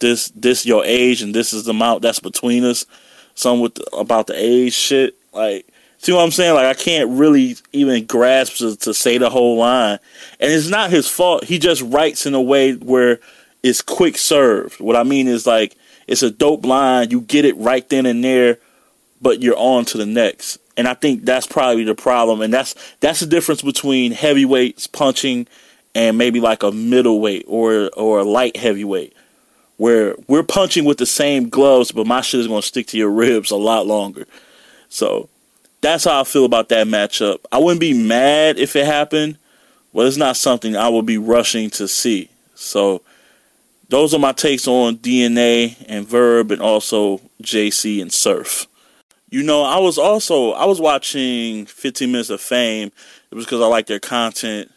this 0.00 0.28
this 0.30 0.66
your 0.66 0.84
age 0.84 1.22
and 1.22 1.34
this 1.34 1.52
is 1.52 1.64
the 1.64 1.70
amount 1.70 2.02
that's 2.02 2.20
between 2.20 2.64
us. 2.64 2.86
Some 3.34 3.60
with 3.60 3.76
the, 3.76 3.84
about 3.96 4.26
the 4.26 4.34
age 4.34 4.72
shit. 4.72 5.14
Like, 5.32 5.66
see 5.98 6.12
what 6.12 6.22
I'm 6.22 6.30
saying? 6.30 6.54
Like, 6.54 6.66
I 6.66 6.80
can't 6.80 7.10
really 7.10 7.56
even 7.72 8.06
grasp 8.06 8.56
to, 8.58 8.76
to 8.76 8.94
say 8.94 9.18
the 9.18 9.30
whole 9.30 9.58
line. 9.58 9.98
And 10.40 10.52
it's 10.52 10.68
not 10.68 10.90
his 10.90 11.08
fault. 11.08 11.44
He 11.44 11.58
just 11.58 11.82
writes 11.82 12.24
in 12.26 12.34
a 12.34 12.42
way 12.42 12.72
where 12.74 13.20
it's 13.62 13.82
quick 13.82 14.16
served. 14.16 14.80
What 14.80 14.96
I 14.96 15.02
mean 15.02 15.28
is 15.28 15.46
like 15.46 15.76
it's 16.06 16.22
a 16.22 16.30
dope 16.30 16.64
line. 16.64 17.10
You 17.10 17.20
get 17.20 17.44
it 17.44 17.56
right 17.56 17.86
then 17.88 18.06
and 18.06 18.22
there, 18.22 18.58
but 19.20 19.42
you're 19.42 19.58
on 19.58 19.84
to 19.86 19.98
the 19.98 20.06
next. 20.06 20.58
And 20.76 20.86
I 20.86 20.94
think 20.94 21.24
that's 21.24 21.46
probably 21.46 21.84
the 21.84 21.94
problem. 21.94 22.40
And 22.40 22.54
that's 22.54 22.74
that's 23.00 23.20
the 23.20 23.26
difference 23.26 23.62
between 23.62 24.12
heavyweights 24.12 24.86
punching 24.86 25.48
and 25.94 26.16
maybe 26.16 26.40
like 26.40 26.62
a 26.62 26.70
middleweight 26.70 27.44
or 27.48 27.90
or 27.96 28.20
a 28.20 28.24
light 28.24 28.56
heavyweight. 28.56 29.14
Where 29.76 30.16
we're 30.26 30.42
punching 30.42 30.84
with 30.84 30.98
the 30.98 31.06
same 31.06 31.48
gloves, 31.48 31.92
but 31.92 32.06
my 32.06 32.20
shit 32.20 32.40
is 32.40 32.48
gonna 32.48 32.62
stick 32.62 32.86
to 32.88 32.98
your 32.98 33.10
ribs 33.10 33.50
a 33.50 33.56
lot 33.56 33.86
longer. 33.86 34.26
So 34.88 35.28
that's 35.80 36.04
how 36.04 36.20
I 36.20 36.24
feel 36.24 36.44
about 36.44 36.68
that 36.70 36.86
matchup. 36.86 37.38
I 37.52 37.58
wouldn't 37.58 37.80
be 37.80 37.94
mad 37.94 38.58
if 38.58 38.74
it 38.76 38.86
happened, 38.86 39.38
but 39.94 40.06
it's 40.06 40.16
not 40.16 40.36
something 40.36 40.76
I 40.76 40.88
would 40.88 41.06
be 41.06 41.18
rushing 41.18 41.70
to 41.70 41.88
see. 41.88 42.30
So 42.54 43.02
those 43.88 44.12
are 44.12 44.18
my 44.18 44.32
takes 44.32 44.66
on 44.66 44.98
DNA 44.98 45.76
and 45.88 46.06
Verb 46.06 46.50
and 46.50 46.60
also 46.60 47.20
JC 47.42 48.02
and 48.02 48.12
Surf. 48.12 48.66
You 49.30 49.42
know, 49.42 49.62
I 49.62 49.78
was 49.78 49.98
also 49.98 50.52
I 50.52 50.64
was 50.64 50.80
watching 50.80 51.66
15 51.66 52.10
Minutes 52.10 52.30
of 52.30 52.40
Fame. 52.40 52.90
It 53.30 53.34
was 53.34 53.44
because 53.44 53.60
I 53.60 53.66
like 53.66 53.86
their 53.86 54.00
content, 54.00 54.70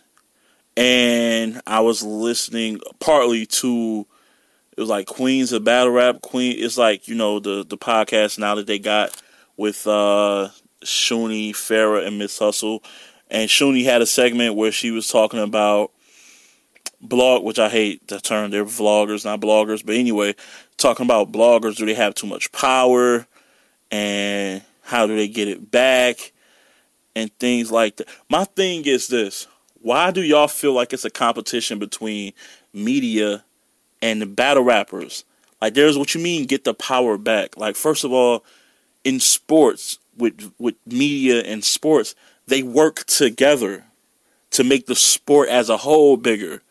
and 0.76 1.62
I 1.66 1.80
was 1.80 2.04
listening 2.04 2.80
partly 3.00 3.46
to 3.46 4.06
it 4.76 4.80
was 4.80 4.90
like 4.90 5.08
Queens 5.08 5.54
of 5.54 5.64
Battle 5.64 5.94
Rap. 5.94 6.22
Queen, 6.22 6.56
it's 6.58 6.78
like 6.78 7.08
you 7.08 7.16
know 7.16 7.40
the 7.40 7.66
the 7.68 7.78
podcast 7.78 8.38
now 8.40 8.56
that 8.56 8.68
they 8.68 8.80
got 8.80 9.22
with 9.56 9.88
uh 9.88 10.50
Shuni, 10.84 11.52
Farah, 11.52 12.06
and 12.06 12.18
Miss 12.18 12.38
Hustle, 12.40 12.84
and 13.30 13.50
Shuni 13.50 13.86
had 13.86 14.02
a 14.02 14.06
segment 14.06 14.56
where 14.56 14.72
she 14.72 14.92
was 14.92 15.08
talking 15.08 15.40
about 15.40 15.92
blog, 17.02 17.44
which 17.44 17.60
I 17.60 17.70
hate 17.70 18.08
the 18.08 18.20
term. 18.20 18.52
They're 18.52 18.66
vloggers, 18.66 19.26
not 19.26 19.42
bloggers. 19.42 19.86
But 19.86 19.96
anyway, 19.96 20.36
talking 20.78 21.06
about 21.06 21.32
bloggers, 21.32 21.78
do 21.78 21.86
they 21.86 21.94
have 21.94 22.14
too 22.14 22.28
much 22.28 22.52
power, 22.52 23.26
and 23.92 24.62
how 24.84 25.08
do 25.08 25.16
they 25.16 25.28
get 25.28 25.48
it 25.48 25.72
back, 25.72 26.32
and 27.16 27.32
things 27.40 27.72
like 27.72 27.98
that. 27.98 28.08
My 28.30 28.44
thing 28.44 28.86
is 28.86 29.08
this: 29.08 29.48
Why 29.82 30.12
do 30.12 30.22
y'all 30.22 30.48
feel 30.48 30.74
like 30.74 30.94
it's 30.94 31.06
a 31.06 31.10
competition 31.10 31.80
between 31.80 32.34
media 32.74 33.44
and 34.02 34.22
the 34.22 34.26
battle 34.26 34.64
rappers? 34.64 35.24
Like, 35.62 35.76
there's 35.76 35.98
what 35.98 36.16
you 36.16 36.22
mean 36.22 36.48
get 36.48 36.64
the 36.64 36.74
power 36.74 37.18
back. 37.18 37.56
Like, 37.56 37.76
first 37.76 38.04
of 38.04 38.12
all, 38.12 38.44
in 39.04 39.20
sports 39.20 40.00
with 40.22 40.54
with 40.58 40.76
media 40.86 41.42
and 41.42 41.66
sports, 41.66 42.16
they 42.48 42.64
work 42.64 43.04
together 43.06 43.84
to 44.52 44.64
make 44.64 44.86
the 44.86 44.96
sport 44.96 45.50
as 45.50 45.70
a 45.70 45.78
whole 45.78 46.16
bigger. 46.16 46.62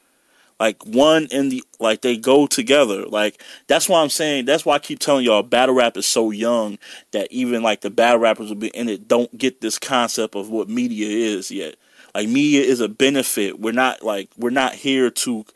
Like 0.58 0.84
one 0.84 1.26
in 1.30 1.48
the 1.48 1.64
like 1.78 2.02
they 2.02 2.16
go 2.16 2.46
together. 2.46 3.06
Like 3.06 3.42
that's 3.66 3.88
why 3.88 4.02
i'm 4.02 4.10
saying 4.10 4.44
that's 4.44 4.64
why 4.64 4.74
i 4.74 4.78
keep 4.78 4.98
telling 4.98 5.24
y'all 5.24 5.42
battle 5.42 5.74
rap 5.74 5.96
is 5.96 6.06
so 6.06 6.30
young 6.30 6.78
that 7.12 7.32
even 7.32 7.62
like 7.62 7.80
the 7.80 7.90
battle 7.90 8.20
rappers 8.20 8.50
will 8.50 8.56
be 8.56 8.68
in 8.68 8.88
it 8.88 9.08
don't 9.08 9.36
get 9.36 9.62
this 9.62 9.78
concept 9.78 10.34
of 10.36 10.50
what 10.50 10.68
media 10.68 11.08
is 11.08 11.50
yet. 11.50 11.76
Like 12.14 12.28
media 12.28 12.62
is 12.62 12.80
a 12.80 12.88
benefit. 12.88 13.58
We're 13.58 13.72
not 13.72 14.02
like 14.02 14.28
we're 14.36 14.50
not 14.50 14.74
here 14.74 15.10
to 15.10 15.46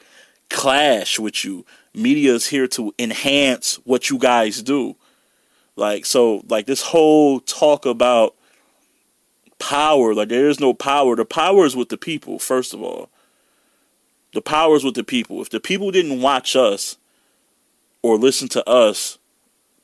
clash 0.48 1.18
with 1.18 1.44
you. 1.44 1.66
Media 1.94 2.34
is 2.34 2.46
here 2.46 2.66
to 2.68 2.92
enhance 2.98 3.76
what 3.84 4.10
you 4.10 4.18
guys 4.18 4.62
do 4.62 4.96
like 5.76 6.06
so 6.06 6.42
like 6.48 6.66
this 6.66 6.82
whole 6.82 7.40
talk 7.40 7.86
about 7.86 8.34
power 9.58 10.14
like 10.14 10.28
there 10.28 10.48
is 10.48 10.60
no 10.60 10.74
power 10.74 11.16
the 11.16 11.24
power 11.24 11.64
is 11.64 11.76
with 11.76 11.88
the 11.88 11.96
people 11.96 12.38
first 12.38 12.74
of 12.74 12.82
all 12.82 13.08
the 14.34 14.42
power 14.42 14.76
is 14.76 14.84
with 14.84 14.94
the 14.94 15.04
people. 15.04 15.40
If 15.40 15.48
the 15.48 15.60
people 15.60 15.90
didn't 15.92 16.20
watch 16.20 16.56
us 16.56 16.96
or 18.02 18.18
listen 18.18 18.48
to 18.48 18.68
us, 18.68 19.16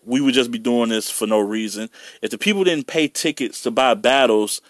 we 0.04 0.20
would 0.20 0.34
just 0.34 0.50
be 0.50 0.58
doing 0.58 0.88
this 0.90 1.08
for 1.08 1.26
no 1.26 1.38
reason. 1.38 1.88
If 2.20 2.32
the 2.32 2.38
people 2.38 2.64
didn't 2.64 2.88
pay 2.88 3.06
tickets 3.06 3.62
to 3.62 3.70
buy 3.70 3.94
battles, 3.94 4.60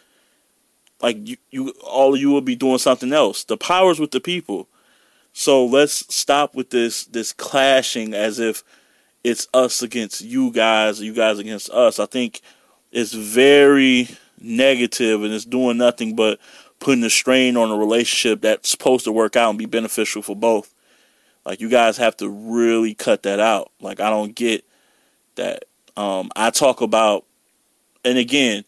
like 1.02 1.26
you, 1.26 1.36
you 1.50 1.70
all 1.82 2.14
you 2.14 2.30
would 2.32 2.44
be 2.44 2.56
doing 2.56 2.78
something 2.78 3.12
else. 3.12 3.42
The 3.42 3.56
power 3.56 3.90
is 3.90 3.98
with 3.98 4.10
the 4.10 4.20
people. 4.20 4.68
So 5.32 5.64
let's 5.64 6.14
stop 6.14 6.54
with 6.54 6.70
this 6.70 7.04
this 7.04 7.32
clashing 7.32 8.12
as 8.12 8.38
if 8.38 8.62
it's 9.22 9.48
us 9.52 9.82
against 9.82 10.22
you 10.22 10.50
guys, 10.50 11.00
you 11.00 11.14
guys 11.14 11.38
against 11.38 11.70
us. 11.70 11.98
I 11.98 12.06
think 12.06 12.40
it's 12.92 13.12
very 13.12 14.08
negative 14.40 15.22
and 15.22 15.32
it's 15.32 15.44
doing 15.44 15.76
nothing 15.76 16.16
but 16.16 16.38
putting 16.78 17.04
a 17.04 17.10
strain 17.10 17.56
on 17.56 17.70
a 17.70 17.76
relationship 17.76 18.40
that's 18.40 18.70
supposed 18.70 19.04
to 19.04 19.12
work 19.12 19.36
out 19.36 19.50
and 19.50 19.58
be 19.58 19.66
beneficial 19.66 20.22
for 20.22 20.34
both. 20.34 20.72
Like 21.44 21.60
you 21.60 21.68
guys 21.68 21.98
have 21.98 22.16
to 22.18 22.28
really 22.28 22.94
cut 22.94 23.22
that 23.24 23.40
out. 23.40 23.70
Like 23.80 24.00
I 24.00 24.10
don't 24.10 24.34
get 24.34 24.64
that. 25.36 25.64
Um, 25.96 26.30
I 26.34 26.50
talk 26.50 26.80
about, 26.80 27.24
and 28.04 28.16
again, 28.16 28.64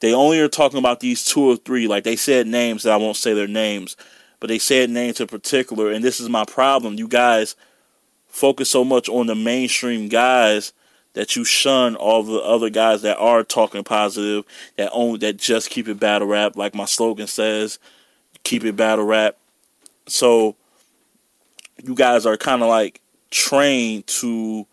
they 0.00 0.12
only 0.12 0.40
are 0.40 0.48
talking 0.48 0.78
about 0.78 1.00
these 1.00 1.24
two 1.24 1.42
or 1.42 1.56
three. 1.56 1.86
Like 1.86 2.04
they 2.04 2.16
said 2.16 2.46
names 2.46 2.82
that 2.82 2.92
I 2.92 2.96
won't 2.96 3.16
say 3.16 3.32
their 3.32 3.46
names, 3.46 3.96
but 4.40 4.48
they 4.48 4.58
said 4.58 4.90
names 4.90 5.20
in 5.20 5.28
particular. 5.28 5.90
And 5.90 6.04
this 6.04 6.20
is 6.20 6.28
my 6.28 6.44
problem. 6.44 6.94
You 6.94 7.06
guys 7.06 7.54
focus 8.34 8.68
so 8.68 8.84
much 8.84 9.08
on 9.08 9.28
the 9.28 9.34
mainstream 9.34 10.08
guys 10.08 10.72
that 11.12 11.36
you 11.36 11.44
shun 11.44 11.94
all 11.94 12.24
the 12.24 12.40
other 12.40 12.68
guys 12.68 13.02
that 13.02 13.16
are 13.16 13.44
talking 13.44 13.84
positive, 13.84 14.44
that 14.76 14.90
own 14.92 15.20
that 15.20 15.36
just 15.36 15.70
keep 15.70 15.86
it 15.86 16.00
battle 16.00 16.26
rap, 16.26 16.56
like 16.56 16.74
my 16.74 16.84
slogan 16.84 17.28
says, 17.28 17.78
keep 18.42 18.64
it 18.64 18.74
battle 18.74 19.04
rap. 19.04 19.36
So 20.08 20.56
you 21.84 21.94
guys 21.94 22.26
are 22.26 22.36
kind 22.36 22.62
of 22.62 22.68
like 22.68 23.00
trained 23.30 24.08
to 24.08 24.66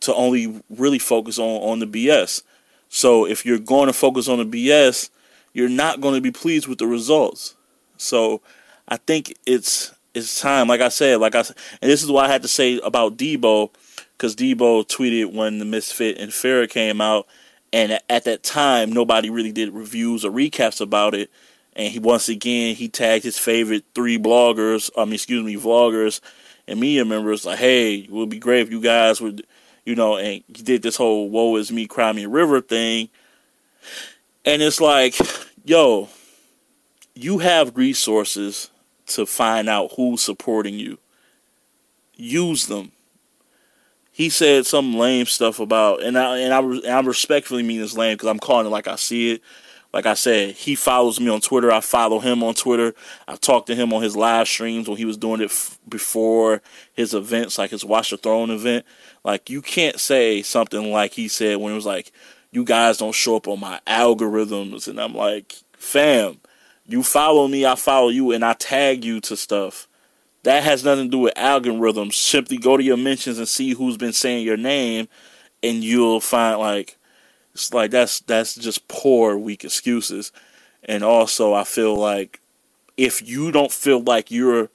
to 0.00 0.14
only 0.14 0.62
really 0.70 1.00
focus 1.00 1.36
on 1.40 1.60
on 1.62 1.80
the 1.80 1.86
BS. 1.86 2.42
So 2.88 3.26
if 3.26 3.44
you're 3.44 3.58
going 3.58 3.88
to 3.88 3.92
focus 3.92 4.28
on 4.28 4.38
the 4.38 4.68
BS, 4.68 5.10
you're 5.52 5.68
not 5.68 6.00
going 6.00 6.14
to 6.14 6.20
be 6.20 6.30
pleased 6.30 6.68
with 6.68 6.78
the 6.78 6.86
results. 6.86 7.56
So 7.96 8.40
I 8.86 8.98
think 8.98 9.36
it's 9.44 9.92
it's 10.24 10.40
time. 10.40 10.68
Like 10.68 10.80
I 10.80 10.88
said, 10.88 11.20
like 11.20 11.34
I 11.34 11.40
and 11.40 11.90
this 11.90 12.02
is 12.02 12.10
what 12.10 12.26
I 12.26 12.32
had 12.32 12.42
to 12.42 12.48
say 12.48 12.78
about 12.80 13.16
Debo 13.16 13.70
because 14.16 14.34
Debo 14.34 14.86
tweeted 14.86 15.32
when 15.32 15.58
the 15.58 15.64
Misfit 15.64 16.18
and 16.18 16.32
Farah 16.32 16.68
came 16.68 17.00
out, 17.00 17.26
and 17.72 17.98
at 18.08 18.24
that 18.24 18.42
time 18.42 18.92
nobody 18.92 19.30
really 19.30 19.52
did 19.52 19.72
reviews 19.72 20.24
or 20.24 20.30
recaps 20.30 20.80
about 20.80 21.14
it. 21.14 21.30
And 21.74 21.92
he 21.92 21.98
once 21.98 22.28
again 22.28 22.74
he 22.74 22.88
tagged 22.88 23.24
his 23.24 23.38
favorite 23.38 23.84
three 23.94 24.18
bloggers, 24.18 24.90
mean 24.96 25.14
excuse 25.14 25.44
me, 25.44 25.56
vloggers 25.56 26.20
and 26.66 26.78
media 26.78 27.04
members 27.04 27.46
like, 27.46 27.58
hey, 27.58 27.96
it 27.96 28.10
would 28.10 28.28
be 28.28 28.38
great 28.38 28.60
if 28.60 28.70
you 28.70 28.80
guys 28.80 29.20
would, 29.20 29.46
you 29.86 29.94
know, 29.94 30.16
and 30.16 30.42
he 30.48 30.62
did 30.62 30.82
this 30.82 30.96
whole 30.96 31.30
"woe 31.30 31.56
is 31.56 31.72
me, 31.72 31.86
cry 31.86 32.12
me 32.12 32.26
river" 32.26 32.60
thing. 32.60 33.08
And 34.44 34.62
it's 34.62 34.80
like, 34.80 35.14
yo, 35.64 36.08
you 37.14 37.38
have 37.38 37.76
resources 37.76 38.70
to 39.08 39.26
find 39.26 39.68
out 39.68 39.92
who's 39.96 40.22
supporting 40.22 40.74
you. 40.74 40.98
Use 42.16 42.66
them 42.66 42.92
he 44.18 44.30
said 44.30 44.66
some 44.66 44.96
lame 44.96 45.26
stuff 45.26 45.60
about, 45.60 46.02
and 46.02 46.18
I 46.18 46.38
and 46.38 46.52
I, 46.52 46.58
and 46.58 46.86
I 46.88 47.00
respectfully 47.02 47.62
mean 47.62 47.78
this 47.78 47.96
lame 47.96 48.16
because 48.16 48.28
I'm 48.28 48.40
calling 48.40 48.66
it 48.66 48.70
like 48.70 48.88
I 48.88 48.96
see 48.96 49.34
it. 49.34 49.42
Like 49.92 50.06
I 50.06 50.14
said, 50.14 50.56
he 50.56 50.74
follows 50.74 51.20
me 51.20 51.28
on 51.28 51.40
Twitter. 51.40 51.70
I 51.70 51.78
follow 51.78 52.18
him 52.18 52.42
on 52.42 52.54
Twitter. 52.54 52.94
I 53.28 53.36
talked 53.36 53.68
to 53.68 53.76
him 53.76 53.92
on 53.92 54.02
his 54.02 54.16
live 54.16 54.48
streams 54.48 54.88
when 54.88 54.98
he 54.98 55.04
was 55.04 55.16
doing 55.16 55.40
it 55.40 55.52
f- 55.52 55.78
before 55.88 56.62
his 56.94 57.14
events, 57.14 57.58
like 57.58 57.70
his 57.70 57.84
Watch 57.84 58.10
the 58.10 58.16
Throne 58.16 58.50
event. 58.50 58.84
Like 59.22 59.50
you 59.50 59.62
can't 59.62 60.00
say 60.00 60.42
something 60.42 60.90
like 60.90 61.12
he 61.12 61.28
said 61.28 61.58
when 61.58 61.70
it 61.72 61.76
was 61.76 61.86
like, 61.86 62.10
"You 62.50 62.64
guys 62.64 62.98
don't 62.98 63.14
show 63.14 63.36
up 63.36 63.46
on 63.46 63.60
my 63.60 63.78
algorithms," 63.86 64.88
and 64.88 65.00
I'm 65.00 65.14
like, 65.14 65.54
"Fam, 65.74 66.40
you 66.88 67.02
follow 67.02 67.46
me, 67.46 67.64
I 67.64 67.76
follow 67.76 68.08
you, 68.08 68.32
and 68.32 68.44
I 68.44 68.54
tag 68.54 69.04
you 69.04 69.20
to 69.22 69.36
stuff." 69.36 69.86
That 70.44 70.62
has 70.62 70.84
nothing 70.84 71.06
to 71.06 71.10
do 71.10 71.18
with 71.18 71.34
algorithms. 71.34 72.14
Simply 72.14 72.56
go 72.56 72.76
to 72.76 72.82
your 72.82 72.96
mentions 72.96 73.38
and 73.38 73.48
see 73.48 73.74
who's 73.74 73.96
been 73.96 74.12
saying 74.12 74.46
your 74.46 74.56
name, 74.56 75.08
and 75.62 75.84
you'll 75.84 76.20
find 76.20 76.58
like 76.58 76.96
it's 77.54 77.74
like 77.74 77.90
that's 77.90 78.20
that's 78.20 78.54
just 78.54 78.88
poor, 78.88 79.36
weak 79.36 79.64
excuses. 79.64 80.32
And 80.84 81.02
also, 81.02 81.54
I 81.54 81.64
feel 81.64 81.96
like 81.96 82.40
if 82.96 83.26
you 83.26 83.52
don't 83.52 83.72
feel 83.72 84.00
like 84.00 84.30
you're 84.30 84.70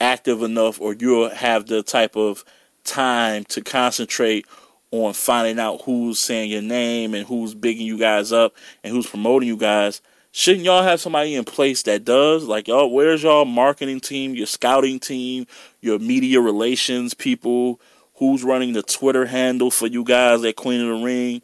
active 0.00 0.42
enough 0.42 0.80
or 0.80 0.94
you 0.94 1.28
have 1.30 1.66
the 1.66 1.82
type 1.82 2.16
of 2.16 2.44
time 2.84 3.44
to 3.44 3.60
concentrate 3.60 4.46
on 4.90 5.12
finding 5.12 5.58
out 5.58 5.82
who's 5.82 6.18
saying 6.18 6.50
your 6.50 6.62
name 6.62 7.14
and 7.14 7.26
who's 7.26 7.54
bigging 7.54 7.86
you 7.86 7.98
guys 7.98 8.32
up 8.32 8.54
and 8.82 8.92
who's 8.92 9.06
promoting 9.06 9.48
you 9.48 9.56
guys, 9.56 10.00
shouldn't 10.32 10.64
y'all 10.64 10.82
have 10.82 11.00
somebody 11.00 11.34
in 11.34 11.44
place 11.44 11.82
that 11.84 12.04
does? 12.04 12.44
Like, 12.44 12.68
y'all, 12.68 12.90
where's 12.90 13.22
y'all 13.22 13.44
marketing 13.44 14.00
team, 14.00 14.34
your 14.34 14.46
scouting 14.46 15.00
team, 15.00 15.46
your 15.80 15.98
media 15.98 16.40
relations 16.40 17.14
people? 17.14 17.80
Who's 18.16 18.44
running 18.44 18.74
the 18.74 18.82
Twitter 18.82 19.26
handle 19.26 19.70
for 19.70 19.86
you 19.86 20.04
guys 20.04 20.44
at 20.44 20.56
Queen 20.56 20.80
of 20.80 20.98
the 20.98 21.04
Ring? 21.04 21.42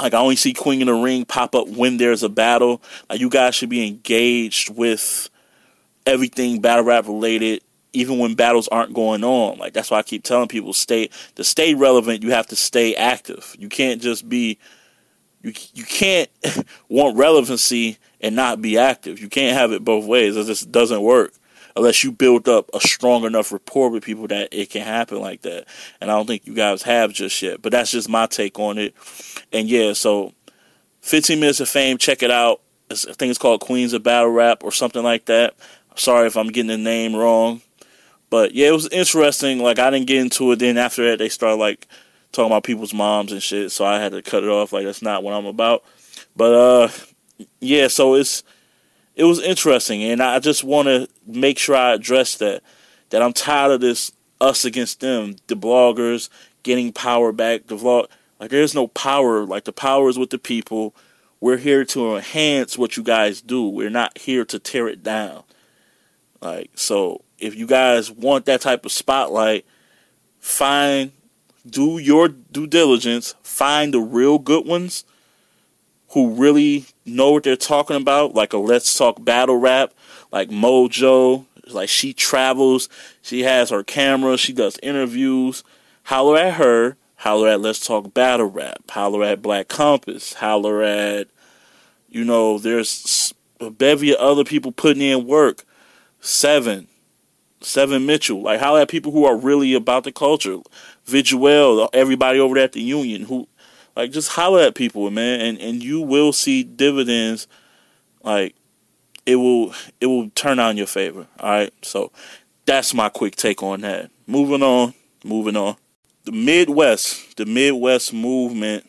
Like, 0.00 0.14
I 0.14 0.18
only 0.18 0.36
see 0.36 0.54
Queen 0.54 0.80
of 0.82 0.86
the 0.86 0.94
Ring 0.94 1.24
pop 1.24 1.54
up 1.54 1.68
when 1.68 1.98
there's 1.98 2.22
a 2.22 2.28
battle. 2.28 2.82
Like, 3.08 3.20
you 3.20 3.28
guys 3.28 3.54
should 3.54 3.68
be 3.68 3.86
engaged 3.86 4.74
with 4.74 5.28
everything 6.06 6.60
battle 6.60 6.84
rap 6.84 7.06
related, 7.06 7.62
even 7.92 8.18
when 8.18 8.34
battles 8.34 8.68
aren't 8.68 8.94
going 8.94 9.22
on. 9.22 9.58
Like, 9.58 9.72
that's 9.74 9.90
why 9.90 9.98
I 9.98 10.02
keep 10.02 10.24
telling 10.24 10.48
people, 10.48 10.72
stay 10.72 11.10
to 11.36 11.44
stay 11.44 11.74
relevant. 11.74 12.22
You 12.22 12.30
have 12.30 12.48
to 12.48 12.56
stay 12.56 12.96
active. 12.96 13.54
You 13.58 13.68
can't 13.68 14.02
just 14.02 14.28
be 14.28 14.58
you 15.44 15.52
you 15.74 15.84
can't 15.84 16.30
want 16.88 17.16
relevancy 17.16 17.98
and 18.20 18.34
not 18.34 18.62
be 18.62 18.78
active. 18.78 19.20
You 19.20 19.28
can't 19.28 19.56
have 19.56 19.70
it 19.72 19.84
both 19.84 20.06
ways. 20.06 20.36
It 20.36 20.46
just 20.46 20.72
doesn't 20.72 21.02
work 21.02 21.32
unless 21.76 22.02
you 22.02 22.12
build 22.12 22.48
up 22.48 22.70
a 22.72 22.80
strong 22.80 23.24
enough 23.24 23.52
rapport 23.52 23.90
with 23.90 24.04
people 24.04 24.26
that 24.28 24.48
it 24.52 24.70
can 24.70 24.82
happen 24.82 25.20
like 25.20 25.42
that. 25.42 25.66
And 26.00 26.10
I 26.10 26.14
don't 26.14 26.26
think 26.26 26.46
you 26.46 26.54
guys 26.54 26.82
have 26.82 27.12
just 27.12 27.40
yet. 27.42 27.60
But 27.62 27.72
that's 27.72 27.90
just 27.90 28.08
my 28.08 28.26
take 28.26 28.58
on 28.58 28.78
it. 28.78 28.94
And 29.52 29.68
yeah, 29.68 29.92
so 29.92 30.32
15 31.02 31.38
minutes 31.38 31.60
of 31.60 31.68
fame. 31.68 31.98
Check 31.98 32.22
it 32.22 32.30
out. 32.30 32.60
I 32.90 32.94
think 32.94 33.30
it's 33.30 33.38
called 33.38 33.60
Queens 33.60 33.92
of 33.92 34.02
Battle 34.02 34.30
Rap 34.30 34.62
or 34.62 34.72
something 34.72 35.02
like 35.02 35.26
that. 35.26 35.54
Sorry 35.96 36.26
if 36.26 36.36
I'm 36.36 36.48
getting 36.48 36.68
the 36.68 36.78
name 36.78 37.14
wrong. 37.14 37.60
But 38.30 38.54
yeah, 38.54 38.68
it 38.68 38.72
was 38.72 38.88
interesting. 38.88 39.58
Like 39.58 39.78
I 39.78 39.90
didn't 39.90 40.06
get 40.06 40.18
into 40.18 40.50
it. 40.52 40.60
Then 40.60 40.78
after 40.78 41.08
that, 41.10 41.18
they 41.18 41.28
started 41.28 41.56
like 41.56 41.86
talking 42.34 42.50
about 42.50 42.64
people's 42.64 42.92
moms 42.92 43.32
and 43.32 43.42
shit. 43.42 43.72
So 43.72 43.84
I 43.84 43.98
had 43.98 44.12
to 44.12 44.22
cut 44.22 44.44
it 44.44 44.50
off. 44.50 44.72
Like 44.72 44.84
that's 44.84 45.02
not 45.02 45.22
what 45.22 45.34
I'm 45.34 45.46
about. 45.46 45.84
But 46.36 46.52
uh, 46.52 46.88
yeah. 47.60 47.88
So 47.88 48.14
it's 48.14 48.42
it 49.14 49.24
was 49.24 49.40
interesting, 49.40 50.02
and 50.02 50.22
I 50.22 50.38
just 50.40 50.64
want 50.64 50.86
to 50.88 51.08
make 51.26 51.58
sure 51.58 51.76
I 51.76 51.94
address 51.94 52.36
that. 52.36 52.62
That 53.10 53.22
I'm 53.22 53.32
tired 53.32 53.70
of 53.70 53.80
this 53.80 54.10
us 54.40 54.64
against 54.64 55.00
them, 55.00 55.36
the 55.46 55.54
bloggers 55.54 56.28
getting 56.62 56.92
power 56.92 57.32
back. 57.32 57.66
The 57.66 57.76
vlog 57.76 58.08
like 58.40 58.50
there's 58.50 58.74
no 58.74 58.88
power. 58.88 59.44
Like 59.44 59.64
the 59.64 59.72
power 59.72 60.08
is 60.08 60.18
with 60.18 60.30
the 60.30 60.38
people. 60.38 60.94
We're 61.40 61.58
here 61.58 61.84
to 61.86 62.16
enhance 62.16 62.78
what 62.78 62.96
you 62.96 63.02
guys 63.02 63.40
do. 63.40 63.68
We're 63.68 63.90
not 63.90 64.18
here 64.18 64.44
to 64.46 64.58
tear 64.58 64.88
it 64.88 65.02
down. 65.02 65.44
Like 66.40 66.70
so, 66.74 67.22
if 67.38 67.54
you 67.54 67.66
guys 67.66 68.10
want 68.10 68.46
that 68.46 68.60
type 68.60 68.84
of 68.84 68.92
spotlight, 68.92 69.64
fine 70.40 71.12
do 71.68 71.98
your 71.98 72.28
due 72.28 72.66
diligence, 72.66 73.34
find 73.42 73.94
the 73.94 74.00
real 74.00 74.38
good 74.38 74.66
ones 74.66 75.04
who 76.10 76.34
really 76.34 76.86
know 77.04 77.32
what 77.32 77.42
they're 77.42 77.56
talking 77.56 77.96
about, 77.96 78.34
like 78.34 78.52
a 78.52 78.58
Let's 78.58 78.96
Talk 78.96 79.24
Battle 79.24 79.56
Rap, 79.56 79.92
like 80.30 80.48
Mojo. 80.48 81.46
Like 81.66 81.88
she 81.88 82.12
travels, 82.12 82.90
she 83.22 83.44
has 83.44 83.70
her 83.70 83.82
camera, 83.82 84.36
she 84.36 84.52
does 84.52 84.78
interviews. 84.82 85.64
Holler 86.04 86.36
at 86.36 86.54
her, 86.54 86.96
holler 87.16 87.48
at 87.48 87.60
Let's 87.62 87.84
Talk 87.84 88.12
Battle 88.12 88.46
Rap, 88.50 88.90
holler 88.90 89.24
at 89.24 89.40
Black 89.40 89.68
Compass, 89.68 90.34
holler 90.34 90.82
at, 90.82 91.28
you 92.10 92.22
know, 92.22 92.58
there's 92.58 93.32
a 93.60 93.70
bevy 93.70 94.12
of 94.12 94.20
other 94.20 94.44
people 94.44 94.72
putting 94.72 95.02
in 95.02 95.26
work. 95.26 95.64
Seven, 96.20 96.86
Seven 97.62 98.04
Mitchell, 98.04 98.42
like 98.42 98.60
holler 98.60 98.80
at 98.80 98.90
people 98.90 99.12
who 99.12 99.24
are 99.24 99.36
really 99.36 99.72
about 99.72 100.04
the 100.04 100.12
culture. 100.12 100.58
Visuel, 101.06 101.88
everybody 101.92 102.38
over 102.38 102.54
there 102.54 102.64
at 102.64 102.72
the 102.72 102.82
union 102.82 103.22
who 103.22 103.46
like 103.96 104.10
just 104.10 104.30
holler 104.32 104.60
at 104.60 104.74
people, 104.74 105.10
man, 105.10 105.40
and, 105.40 105.58
and 105.58 105.82
you 105.82 106.00
will 106.00 106.32
see 106.32 106.62
dividends 106.62 107.46
like 108.22 108.54
it 109.26 109.36
will 109.36 109.74
it 110.00 110.06
will 110.06 110.30
turn 110.30 110.58
out 110.58 110.70
in 110.70 110.76
your 110.76 110.86
favor. 110.86 111.26
All 111.40 111.50
right. 111.50 111.72
So 111.82 112.10
that's 112.66 112.94
my 112.94 113.08
quick 113.08 113.36
take 113.36 113.62
on 113.62 113.82
that. 113.82 114.10
Moving 114.26 114.62
on, 114.62 114.94
moving 115.24 115.56
on. 115.56 115.76
The 116.24 116.32
Midwest, 116.32 117.36
the 117.36 117.46
Midwest 117.46 118.12
movement. 118.12 118.88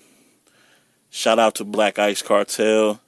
Shout 1.09 1.39
out 1.39 1.55
to 1.55 1.65
Black 1.65 1.99
Ice 1.99 2.21
Cartel. 2.21 2.99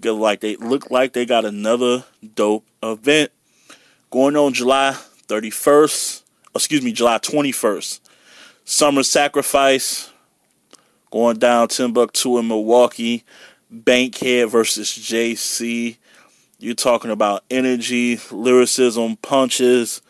Good 0.00 0.14
like 0.14 0.40
they 0.40 0.56
look 0.56 0.90
like 0.90 1.12
they 1.12 1.26
got 1.26 1.44
another 1.44 2.04
dope 2.34 2.64
event 2.82 3.30
going 4.10 4.36
on 4.36 4.52
July 4.52 4.96
31st. 5.28 6.22
Excuse 6.54 6.82
me, 6.82 6.92
July 6.92 7.18
21st. 7.18 8.00
Summer 8.64 9.02
Sacrifice 9.02 10.10
going 11.10 11.38
down 11.38 11.68
Timbuktu 11.68 12.38
in 12.38 12.48
Milwaukee. 12.48 13.24
Bankhead 13.70 14.50
versus 14.50 14.90
JC. 14.90 15.96
You're 16.58 16.74
talking 16.74 17.10
about 17.10 17.44
energy, 17.50 18.18
lyricism, 18.30 19.16
punches. 19.16 20.00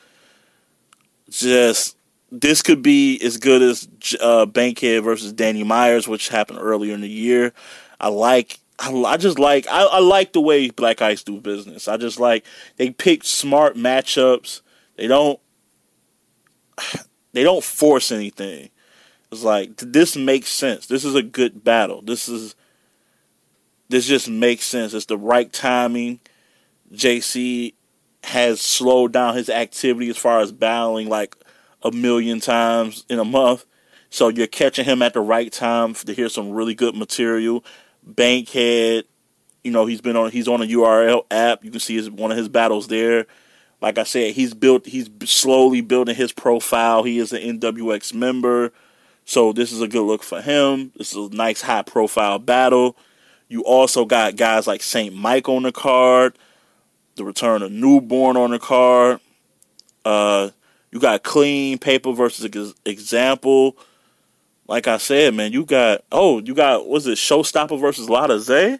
Just 1.30 1.96
this 2.30 2.62
could 2.62 2.82
be 2.82 3.20
as 3.22 3.38
good 3.38 3.62
as 3.62 3.88
uh, 4.20 4.46
Bankhead 4.46 5.02
versus 5.02 5.32
Danny 5.32 5.64
Myers, 5.64 6.06
which 6.06 6.28
happened 6.28 6.58
earlier 6.60 6.94
in 6.94 7.00
the 7.00 7.08
year. 7.08 7.52
I 8.00 8.08
like. 8.08 8.58
I, 8.76 9.16
just 9.18 9.38
like 9.38 9.68
I, 9.68 9.84
I 9.84 10.00
like 10.00 10.32
the 10.32 10.40
way 10.40 10.68
Black 10.68 11.00
Ice 11.00 11.22
do 11.22 11.40
business. 11.40 11.86
I 11.86 11.96
just 11.96 12.18
like 12.18 12.44
they 12.76 12.90
pick 12.90 13.22
smart 13.22 13.76
matchups. 13.76 14.62
They 14.96 15.06
don't 15.06 15.38
they 17.34 17.42
don't 17.42 17.62
force 17.62 18.10
anything. 18.10 18.70
It's 19.30 19.42
like 19.42 19.76
this 19.76 20.16
makes 20.16 20.48
sense. 20.48 20.86
This 20.86 21.04
is 21.04 21.14
a 21.14 21.22
good 21.22 21.62
battle. 21.62 22.00
This 22.00 22.28
is 22.28 22.54
this 23.88 24.06
just 24.06 24.28
makes 24.28 24.64
sense. 24.64 24.94
It's 24.94 25.06
the 25.06 25.18
right 25.18 25.52
timing. 25.52 26.20
JC 26.92 27.74
has 28.22 28.60
slowed 28.60 29.12
down 29.12 29.36
his 29.36 29.50
activity 29.50 30.08
as 30.08 30.16
far 30.16 30.40
as 30.40 30.52
battling 30.52 31.08
like 31.08 31.36
a 31.82 31.90
million 31.90 32.40
times 32.40 33.04
in 33.10 33.18
a 33.18 33.24
month. 33.24 33.66
So 34.08 34.28
you're 34.28 34.46
catching 34.46 34.84
him 34.84 35.02
at 35.02 35.12
the 35.12 35.20
right 35.20 35.52
time 35.52 35.94
to 35.94 36.12
hear 36.14 36.28
some 36.28 36.52
really 36.52 36.74
good 36.74 36.94
material. 36.94 37.64
Bankhead, 38.04 39.04
you 39.64 39.72
know, 39.72 39.86
he's 39.86 40.00
been 40.00 40.16
on 40.16 40.30
he's 40.30 40.46
on 40.46 40.62
a 40.62 40.66
URL 40.66 41.24
app. 41.30 41.64
You 41.64 41.72
can 41.72 41.80
see 41.80 41.96
his 41.96 42.08
one 42.08 42.30
of 42.30 42.38
his 42.38 42.48
battles 42.48 42.86
there. 42.86 43.26
Like 43.84 43.98
I 43.98 44.04
said, 44.04 44.32
he's 44.32 44.54
built 44.54 44.86
he's 44.86 45.10
slowly 45.26 45.82
building 45.82 46.14
his 46.14 46.32
profile. 46.32 47.02
He 47.02 47.18
is 47.18 47.34
an 47.34 47.60
NWX 47.60 48.14
member. 48.14 48.72
So 49.26 49.52
this 49.52 49.72
is 49.72 49.82
a 49.82 49.86
good 49.86 50.04
look 50.04 50.22
for 50.22 50.40
him. 50.40 50.90
This 50.96 51.14
is 51.14 51.30
a 51.30 51.36
nice 51.36 51.60
high 51.60 51.82
profile 51.82 52.38
battle. 52.38 52.96
You 53.46 53.62
also 53.62 54.06
got 54.06 54.36
guys 54.36 54.66
like 54.66 54.82
Saint 54.82 55.14
Mike 55.14 55.50
on 55.50 55.64
the 55.64 55.70
card, 55.70 56.38
the 57.16 57.26
return 57.26 57.60
of 57.60 57.72
Newborn 57.72 58.38
on 58.38 58.52
the 58.52 58.58
card. 58.58 59.20
Uh, 60.02 60.48
you 60.90 60.98
got 60.98 61.22
Clean 61.22 61.76
Paper 61.76 62.14
versus 62.14 62.74
Example. 62.86 63.76
Like 64.66 64.88
I 64.88 64.96
said, 64.96 65.34
man, 65.34 65.52
you 65.52 65.66
got 65.66 66.04
oh, 66.10 66.40
you 66.40 66.54
got 66.54 66.88
was 66.88 67.06
it 67.06 67.18
Showstopper 67.18 67.78
versus 67.78 68.08
Lotta 68.08 68.40
Zay? 68.40 68.78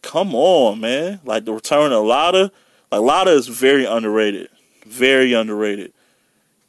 Come 0.00 0.32
on, 0.36 0.78
man! 0.78 1.18
Like 1.24 1.44
the 1.44 1.54
return 1.54 1.90
of 1.90 2.04
Lotta. 2.04 2.52
Like 2.92 3.00
Lotta 3.00 3.30
is 3.30 3.48
very 3.48 3.86
underrated, 3.86 4.50
very 4.84 5.32
underrated, 5.32 5.94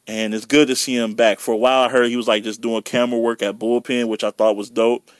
and 0.06 0.32
it's 0.32 0.46
good 0.46 0.68
to 0.68 0.76
see 0.76 0.96
him 0.96 1.12
back. 1.12 1.38
For 1.38 1.52
a 1.52 1.56
while, 1.56 1.82
I 1.82 1.90
heard 1.90 2.08
he 2.08 2.16
was 2.16 2.26
like 2.26 2.44
just 2.44 2.62
doing 2.62 2.80
camera 2.80 3.18
work 3.18 3.42
at 3.42 3.58
Bullpen, 3.58 4.08
which 4.08 4.24
I 4.24 4.30
thought 4.30 4.56
was 4.56 4.70
dope. 4.70 5.10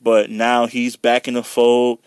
But 0.00 0.30
now 0.30 0.66
he's 0.66 0.94
back 0.94 1.26
in 1.26 1.34
the 1.34 1.42
fold, 1.42 1.98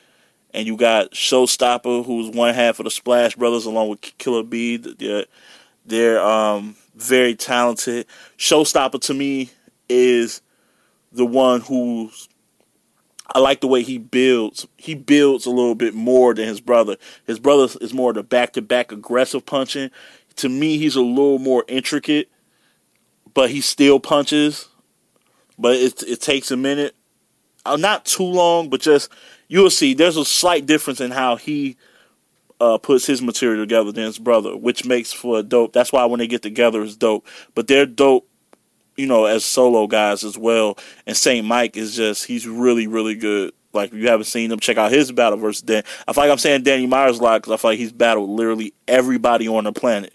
and 0.54 0.66
you 0.66 0.78
got 0.78 1.12
Showstopper, 1.12 2.06
who's 2.06 2.30
one 2.30 2.54
half 2.54 2.80
of 2.80 2.86
the 2.86 2.90
Splash 2.90 3.36
Brothers, 3.36 3.66
along 3.66 3.90
with 3.90 4.18
Killer 4.18 4.44
B. 4.44 4.78
They're, 4.78 5.26
they're 5.86 6.22
um, 6.24 6.78
very 6.96 7.36
talented. 7.36 8.08
Showstopper 8.38 9.02
to 9.02 9.14
me 9.14 9.50
is 9.90 10.42
the 11.12 11.26
one 11.26 11.60
who's 11.60 12.30
I 13.34 13.40
like 13.40 13.62
the 13.62 13.68
way 13.68 13.84
he 13.84 13.98
builds. 13.98 14.68
He 14.78 14.96
builds 14.96 15.46
a 15.46 15.50
little 15.50 15.76
bit 15.76 15.94
more 15.94 16.34
than 16.34 16.48
his 16.48 16.62
brother. 16.62 16.98
His 17.26 17.40
brother 17.40 17.68
is 17.82 17.94
more 17.94 18.13
the 18.13 18.24
back 18.24 18.54
to 18.54 18.62
back 18.62 18.92
aggressive 18.92 19.46
punching. 19.46 19.92
To 20.38 20.50
me, 20.50 20.78
he's 20.78 20.96
a 20.96 21.02
little 21.02 21.40
more 21.40 21.66
intricate, 21.68 22.30
but 23.34 23.50
he 23.50 23.62
still 23.62 24.00
punches. 24.00 24.70
But 25.60 25.76
it 25.76 26.04
it 26.04 26.22
takes 26.22 26.52
a 26.52 26.58
minute, 26.58 26.96
uh, 27.66 27.76
not 27.76 28.06
too 28.06 28.24
long, 28.24 28.70
but 28.70 28.82
just 28.82 29.12
you'll 29.48 29.72
see. 29.72 29.94
There's 29.94 30.18
a 30.18 30.26
slight 30.26 30.66
difference 30.66 31.02
in 31.02 31.12
how 31.12 31.36
he 31.36 31.78
uh, 32.62 32.78
puts 32.78 33.06
his 33.06 33.22
material 33.22 33.63
together 33.63 33.92
than 33.92 34.06
his 34.06 34.20
brother, 34.20 34.56
which 34.56 34.86
makes 34.86 35.12
for 35.12 35.40
a 35.40 35.44
dope. 35.44 35.74
That's 35.74 35.92
why 35.92 36.06
when 36.06 36.20
they 36.20 36.28
get 36.28 36.44
together, 36.44 36.84
it's 36.84 36.96
dope. 36.96 37.26
But 37.56 37.68
they're 37.68 37.86
dope 37.86 38.28
you 38.98 39.06
know, 39.06 39.26
as 39.26 39.46
solo 39.46 39.88
guys 39.88 40.24
as 40.24 40.38
well. 40.38 40.78
And 41.06 41.16
Saint 41.16 41.46
Mike 41.46 41.78
is 41.78 41.96
just 41.96 42.26
he's 42.26 42.48
really 42.48 42.88
really 42.88 43.16
good. 43.16 43.54
Like 43.74 43.94
if 43.94 44.00
you 44.00 44.08
haven't 44.10 44.26
seen 44.26 44.52
him, 44.52 44.60
check 44.60 44.78
out 44.78 44.92
his 44.92 45.12
battle 45.12 45.38
versus 45.38 45.62
Dan. 45.62 45.84
I 46.08 46.14
feel 46.14 46.24
like 46.24 46.32
I'm 46.32 46.38
saying 46.38 46.64
Danny 46.64 46.88
Myers 46.88 47.20
a 47.20 47.24
lot 47.24 47.42
because 47.42 47.54
I 47.54 47.58
feel 47.58 47.72
like 47.72 47.80
he's 47.80 47.92
battled 47.92 48.30
literally 48.30 48.74
everybody 48.88 49.48
on 49.48 49.66
the 49.66 49.72
planet. 49.72 50.14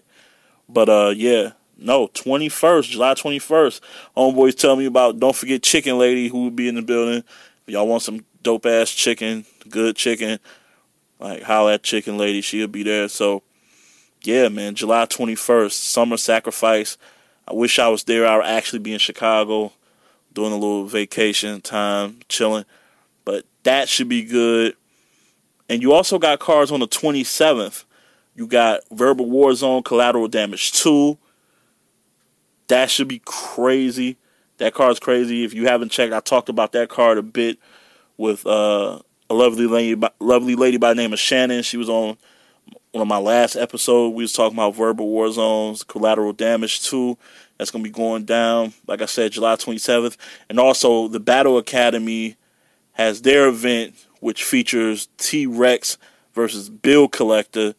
But 0.67 0.89
uh, 0.89 1.13
yeah, 1.15 1.51
no, 1.77 2.07
21st, 2.09 2.89
July 2.89 3.13
21st. 3.13 3.79
Homeboys 4.17 4.55
tell 4.55 4.75
me 4.75 4.85
about. 4.85 5.19
Don't 5.19 5.35
forget 5.35 5.63
Chicken 5.63 5.97
Lady 5.97 6.27
who 6.27 6.43
will 6.43 6.51
be 6.51 6.67
in 6.67 6.75
the 6.75 6.81
building. 6.81 7.23
If 7.65 7.73
y'all 7.73 7.87
want 7.87 8.03
some 8.03 8.25
dope 8.41 8.65
ass 8.65 8.91
chicken, 8.91 9.45
good 9.69 9.95
chicken, 9.95 10.39
like 11.19 11.43
holla 11.43 11.75
at 11.75 11.83
chicken 11.83 12.17
lady, 12.17 12.41
she'll 12.41 12.67
be 12.67 12.83
there. 12.83 13.07
So 13.07 13.43
yeah, 14.23 14.49
man, 14.49 14.75
July 14.75 15.05
21st, 15.05 15.71
summer 15.71 16.17
sacrifice. 16.17 16.97
I 17.47 17.53
wish 17.53 17.79
I 17.79 17.89
was 17.89 18.03
there. 18.03 18.27
I 18.27 18.37
would 18.37 18.45
actually 18.45 18.79
be 18.79 18.93
in 18.93 18.99
Chicago 18.99 19.73
doing 20.33 20.51
a 20.51 20.55
little 20.55 20.85
vacation 20.85 21.61
time, 21.61 22.19
chilling. 22.27 22.65
But 23.25 23.45
that 23.63 23.89
should 23.89 24.09
be 24.09 24.23
good. 24.23 24.75
And 25.69 25.81
you 25.81 25.93
also 25.93 26.19
got 26.19 26.39
cards 26.39 26.71
on 26.71 26.79
the 26.79 26.87
27th. 26.87 27.85
You 28.35 28.47
got 28.47 28.81
Verbal 28.91 29.27
Warzone 29.27 29.85
Collateral 29.85 30.27
Damage 30.27 30.71
2. 30.73 31.17
That 32.67 32.89
should 32.89 33.07
be 33.07 33.21
crazy. 33.25 34.17
That 34.57 34.73
card's 34.73 34.99
crazy. 34.99 35.43
If 35.43 35.53
you 35.53 35.67
haven't 35.67 35.91
checked, 35.91 36.13
I 36.13 36.19
talked 36.19 36.49
about 36.49 36.71
that 36.73 36.89
card 36.89 37.17
a 37.17 37.21
bit 37.21 37.59
with 38.17 38.45
uh, 38.45 38.99
a 39.29 39.33
lovely 39.33 39.67
lady, 39.67 40.01
lovely 40.19 40.55
lady 40.55 40.77
by 40.77 40.89
the 40.89 40.95
name 40.95 41.13
of 41.13 41.19
Shannon. 41.19 41.63
She 41.63 41.77
was 41.77 41.89
on 41.89 42.17
one 42.93 43.01
of 43.01 43.07
my 43.07 43.17
last 43.17 43.55
episodes. 43.55 44.13
We 44.13 44.23
was 44.23 44.33
talking 44.33 44.55
about 44.55 44.75
Verbal 44.75 45.07
War 45.07 45.31
Zones, 45.31 45.83
Collateral 45.83 46.31
Damage 46.31 46.83
2. 46.83 47.17
That's 47.57 47.71
going 47.71 47.83
to 47.83 47.89
be 47.89 47.93
going 47.93 48.23
down, 48.25 48.73
like 48.87 49.01
I 49.01 49.05
said, 49.05 49.31
July 49.31 49.55
27th. 49.55 50.15
And 50.47 50.59
also, 50.59 51.07
the 51.07 51.19
Battle 51.19 51.57
Academy 51.57 52.35
has 52.93 53.23
their 53.23 53.47
event, 53.47 53.95
which 54.19 54.43
features 54.43 55.07
T 55.17 55.47
Rex 55.47 55.97
versus 56.35 56.69
Bill 56.69 57.07
Collector. 57.07 57.73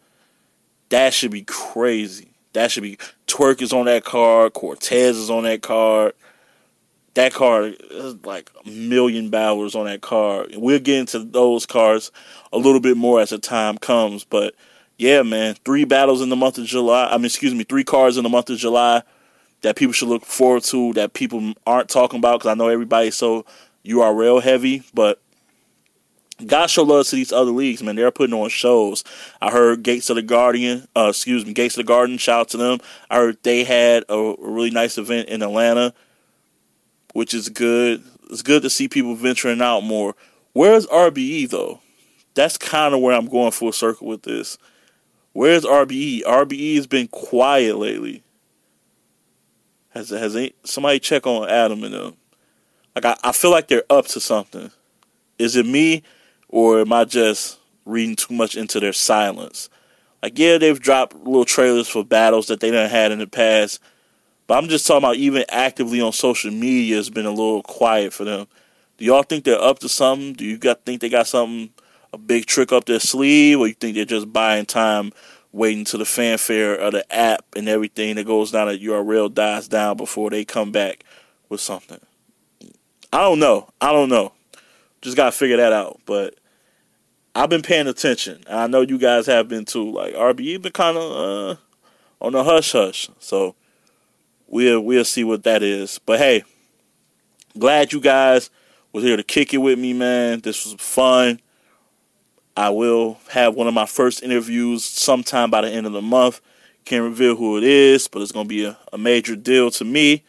That 0.88 1.14
should 1.14 1.30
be 1.30 1.42
crazy. 1.42 2.30
That 2.52 2.72
should 2.72 2.82
be. 2.82 2.98
Twork 3.28 3.62
is 3.62 3.72
on 3.72 3.86
that 3.86 4.04
card. 4.04 4.52
Cortez 4.52 5.16
is 5.16 5.30
on 5.30 5.44
that 5.44 5.62
card. 5.62 6.14
That 7.14 7.32
card 7.32 7.76
is 7.88 8.16
like 8.24 8.50
a 8.64 8.68
million 8.68 9.30
battlers 9.30 9.76
on 9.76 9.86
that 9.86 10.00
card. 10.00 10.54
We'll 10.56 10.80
get 10.80 10.98
into 10.98 11.20
those 11.20 11.66
cards 11.66 12.10
a 12.52 12.58
little 12.58 12.80
bit 12.80 12.96
more 12.96 13.20
as 13.20 13.30
the 13.30 13.38
time 13.38 13.78
comes. 13.78 14.24
But 14.24 14.56
yeah, 14.96 15.22
man, 15.22 15.54
three 15.64 15.84
battles 15.84 16.20
in 16.22 16.28
the 16.28 16.36
month 16.36 16.58
of 16.58 16.66
July. 16.66 17.08
I 17.10 17.16
mean, 17.16 17.26
excuse 17.26 17.54
me, 17.54 17.64
three 17.64 17.84
cards 17.84 18.16
in 18.16 18.22
the 18.22 18.28
month 18.28 18.50
of 18.50 18.58
July 18.58 19.02
that 19.62 19.76
people 19.76 19.92
should 19.92 20.08
look 20.08 20.24
forward 20.24 20.62
to 20.64 20.92
that 20.92 21.14
people 21.14 21.54
aren't 21.66 21.88
talking 21.88 22.18
about 22.18 22.40
because 22.40 22.50
I 22.50 22.54
know 22.54 22.68
everybody's 22.68 23.16
so 23.16 23.44
URL 23.84 24.42
heavy, 24.42 24.82
but 24.92 25.20
God 26.46 26.66
show 26.66 26.82
love 26.82 27.06
to 27.06 27.16
these 27.16 27.32
other 27.32 27.50
leagues, 27.50 27.82
man. 27.82 27.96
They're 27.96 28.10
putting 28.10 28.34
on 28.34 28.48
shows. 28.48 29.04
I 29.40 29.50
heard 29.50 29.82
Gates 29.82 30.10
of 30.10 30.16
the 30.16 30.22
Guardian, 30.22 30.86
uh, 30.96 31.08
excuse 31.10 31.46
me, 31.46 31.52
Gates 31.52 31.76
of 31.76 31.86
the 31.86 31.88
Garden. 31.88 32.18
Shout 32.18 32.40
out 32.40 32.48
to 32.50 32.56
them. 32.56 32.80
I 33.08 33.16
heard 33.16 33.42
they 33.42 33.64
had 33.64 34.04
a, 34.08 34.14
a 34.14 34.36
really 34.38 34.70
nice 34.70 34.98
event 34.98 35.28
in 35.28 35.42
Atlanta, 35.42 35.94
which 37.12 37.34
is 37.34 37.48
good. 37.48 38.02
It's 38.30 38.42
good 38.42 38.62
to 38.62 38.70
see 38.70 38.88
people 38.88 39.14
venturing 39.14 39.62
out 39.62 39.80
more. 39.82 40.14
Where's 40.52 40.86
RBE 40.86 41.50
though? 41.50 41.80
That's 42.34 42.58
kind 42.58 42.94
of 42.94 43.00
where 43.00 43.14
I'm 43.14 43.28
going 43.28 43.52
full 43.52 43.72
circle 43.72 44.08
with 44.08 44.22
this. 44.22 44.58
Where's 45.34 45.64
RBE? 45.64 46.22
RBE 46.22 46.76
has 46.76 46.86
been 46.86 47.08
quiet 47.08 47.76
lately. 47.76 48.22
Has 49.90 50.10
has 50.10 50.36
somebody 50.64 51.00
check 51.00 51.26
on 51.26 51.50
Adam 51.50 51.82
and 51.82 51.92
them? 51.92 52.16
Like 52.94 53.04
I, 53.04 53.16
I 53.24 53.32
feel 53.32 53.50
like 53.50 53.66
they're 53.66 53.82
up 53.90 54.06
to 54.06 54.20
something. 54.20 54.70
Is 55.36 55.56
it 55.56 55.66
me, 55.66 56.04
or 56.48 56.80
am 56.80 56.92
I 56.92 57.04
just 57.04 57.58
reading 57.84 58.14
too 58.14 58.32
much 58.32 58.54
into 58.54 58.78
their 58.78 58.92
silence? 58.92 59.68
Like 60.22 60.38
yeah, 60.38 60.56
they've 60.56 60.78
dropped 60.78 61.16
little 61.16 61.44
trailers 61.44 61.88
for 61.88 62.04
battles 62.04 62.46
that 62.46 62.60
they 62.60 62.70
done 62.70 62.88
had 62.88 63.10
in 63.10 63.18
the 63.18 63.26
past, 63.26 63.80
but 64.46 64.56
I'm 64.56 64.68
just 64.68 64.86
talking 64.86 64.98
about 64.98 65.16
even 65.16 65.44
actively 65.48 66.00
on 66.00 66.12
social 66.12 66.52
media 66.52 66.94
has 66.94 67.10
been 67.10 67.26
a 67.26 67.30
little 67.30 67.64
quiet 67.64 68.12
for 68.12 68.24
them. 68.24 68.46
Do 68.98 69.04
y'all 69.04 69.24
think 69.24 69.42
they're 69.42 69.60
up 69.60 69.80
to 69.80 69.88
something? 69.88 70.34
Do 70.34 70.44
you 70.44 70.58
got 70.58 70.84
think 70.84 71.00
they 71.00 71.08
got 71.08 71.26
something 71.26 71.70
a 72.14 72.18
big 72.18 72.46
trick 72.46 72.72
up 72.72 72.84
their 72.86 73.00
sleeve, 73.00 73.58
or 73.58 73.68
you 73.68 73.74
think 73.74 73.94
they're 73.94 74.04
just 74.04 74.32
buying 74.32 74.66
time 74.66 75.12
waiting 75.52 75.84
to 75.84 75.98
the 75.98 76.04
fanfare 76.04 76.74
of 76.74 76.92
the 76.92 77.14
app 77.14 77.44
and 77.54 77.68
everything 77.68 78.16
that 78.16 78.26
goes 78.26 78.50
down, 78.50 78.68
that 78.68 78.82
URL 78.82 79.32
dies 79.32 79.68
down 79.68 79.96
before 79.96 80.30
they 80.30 80.44
come 80.44 80.72
back 80.72 81.04
with 81.48 81.60
something. 81.60 82.00
I 83.12 83.18
don't 83.18 83.38
know. 83.38 83.68
I 83.80 83.92
don't 83.92 84.08
know. 84.08 84.32
Just 85.02 85.16
gotta 85.16 85.32
figure 85.32 85.58
that 85.58 85.72
out. 85.72 86.00
But 86.06 86.34
I've 87.34 87.50
been 87.50 87.62
paying 87.62 87.88
attention, 87.88 88.44
I 88.48 88.66
know 88.68 88.82
you 88.82 88.98
guys 88.98 89.26
have 89.26 89.48
been 89.48 89.64
too. 89.64 89.90
Like 89.90 90.14
RBE 90.14 90.62
been 90.62 90.72
kind 90.72 90.96
of 90.96 91.12
uh, 91.12 91.56
on 92.20 92.32
the 92.32 92.44
hush 92.44 92.72
hush, 92.72 93.10
so 93.18 93.54
we'll 94.46 94.80
we'll 94.80 95.04
see 95.04 95.24
what 95.24 95.42
that 95.44 95.62
is. 95.62 96.00
But 96.04 96.18
hey, 96.18 96.44
glad 97.58 97.92
you 97.92 98.00
guys 98.00 98.50
was 98.92 99.02
here 99.02 99.16
to 99.16 99.24
kick 99.24 99.52
it 99.52 99.58
with 99.58 99.78
me, 99.78 99.92
man. 99.92 100.40
This 100.40 100.64
was 100.64 100.74
fun. 100.74 101.40
I 102.56 102.70
will 102.70 103.18
have 103.30 103.54
one 103.54 103.66
of 103.66 103.74
my 103.74 103.86
first 103.86 104.22
interviews 104.22 104.84
sometime 104.84 105.50
by 105.50 105.62
the 105.62 105.68
end 105.68 105.86
of 105.86 105.92
the 105.92 106.02
month. 106.02 106.40
Can't 106.84 107.02
reveal 107.02 107.34
who 107.34 107.56
it 107.56 107.64
is, 107.64 108.06
but 108.06 108.22
it's 108.22 108.32
going 108.32 108.46
to 108.46 108.48
be 108.48 108.64
a, 108.64 108.76
a 108.92 108.98
major 108.98 109.34
deal 109.34 109.70
to 109.72 109.84
me. 109.84 110.22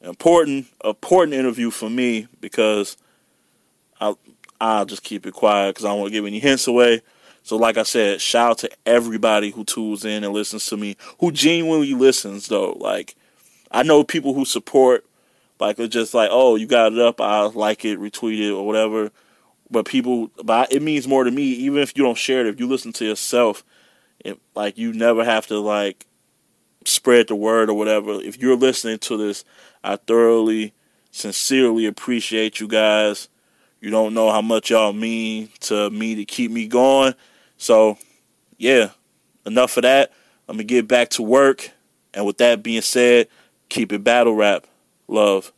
Important, 0.00 0.66
important 0.84 1.34
interview 1.34 1.70
for 1.70 1.88
me 1.88 2.26
because 2.40 2.96
I'll, 4.00 4.18
I'll 4.60 4.84
just 4.84 5.04
keep 5.04 5.26
it 5.26 5.32
quiet 5.32 5.74
because 5.74 5.84
I 5.84 5.88
don't 5.88 6.00
want 6.00 6.08
to 6.08 6.12
give 6.12 6.26
any 6.26 6.40
hints 6.40 6.66
away. 6.66 7.02
So, 7.44 7.56
like 7.56 7.76
I 7.76 7.82
said, 7.82 8.20
shout 8.20 8.50
out 8.50 8.58
to 8.58 8.70
everybody 8.86 9.50
who 9.50 9.64
tunes 9.64 10.04
in 10.04 10.24
and 10.24 10.32
listens 10.32 10.66
to 10.66 10.76
me, 10.76 10.96
who 11.20 11.30
genuinely 11.30 11.94
listens, 11.94 12.48
though. 12.48 12.72
Like, 12.72 13.14
I 13.70 13.82
know 13.82 14.02
people 14.02 14.32
who 14.32 14.46
support, 14.46 15.04
like, 15.60 15.78
it's 15.78 15.92
just 15.92 16.14
like, 16.14 16.30
oh, 16.32 16.56
you 16.56 16.66
got 16.66 16.94
it 16.94 16.98
up, 16.98 17.20
I 17.20 17.42
like 17.42 17.84
it, 17.84 18.00
retweet 18.00 18.40
it, 18.40 18.50
or 18.50 18.66
whatever 18.66 19.12
but 19.70 19.86
people 19.86 20.30
but 20.42 20.72
it 20.72 20.82
means 20.82 21.08
more 21.08 21.24
to 21.24 21.30
me 21.30 21.42
even 21.42 21.80
if 21.80 21.96
you 21.96 22.04
don't 22.04 22.18
share 22.18 22.40
it 22.40 22.46
if 22.46 22.60
you 22.60 22.66
listen 22.66 22.92
to 22.92 23.04
yourself 23.04 23.64
it, 24.24 24.38
like 24.54 24.78
you 24.78 24.92
never 24.92 25.24
have 25.24 25.46
to 25.46 25.58
like 25.58 26.06
spread 26.84 27.28
the 27.28 27.36
word 27.36 27.70
or 27.70 27.74
whatever. 27.74 28.20
If 28.20 28.38
you're 28.38 28.56
listening 28.56 28.98
to 29.00 29.16
this 29.16 29.44
i 29.82 29.96
thoroughly 29.96 30.72
sincerely 31.10 31.86
appreciate 31.86 32.58
you 32.58 32.66
guys. 32.66 33.28
You 33.80 33.90
don't 33.90 34.14
know 34.14 34.30
how 34.30 34.40
much 34.40 34.70
y'all 34.70 34.94
mean 34.94 35.50
to 35.60 35.90
me 35.90 36.14
to 36.14 36.24
keep 36.24 36.50
me 36.50 36.66
going. 36.66 37.14
So 37.58 37.98
yeah 38.56 38.90
enough 39.46 39.76
of 39.76 39.82
that. 39.82 40.12
Let 40.48 40.56
me 40.56 40.64
get 40.64 40.88
back 40.88 41.10
to 41.10 41.22
work. 41.22 41.70
And 42.12 42.24
with 42.26 42.38
that 42.38 42.62
being 42.62 42.82
said 42.82 43.28
keep 43.68 43.92
it 43.92 44.04
battle 44.04 44.34
rap. 44.34 44.66
Love 45.08 45.52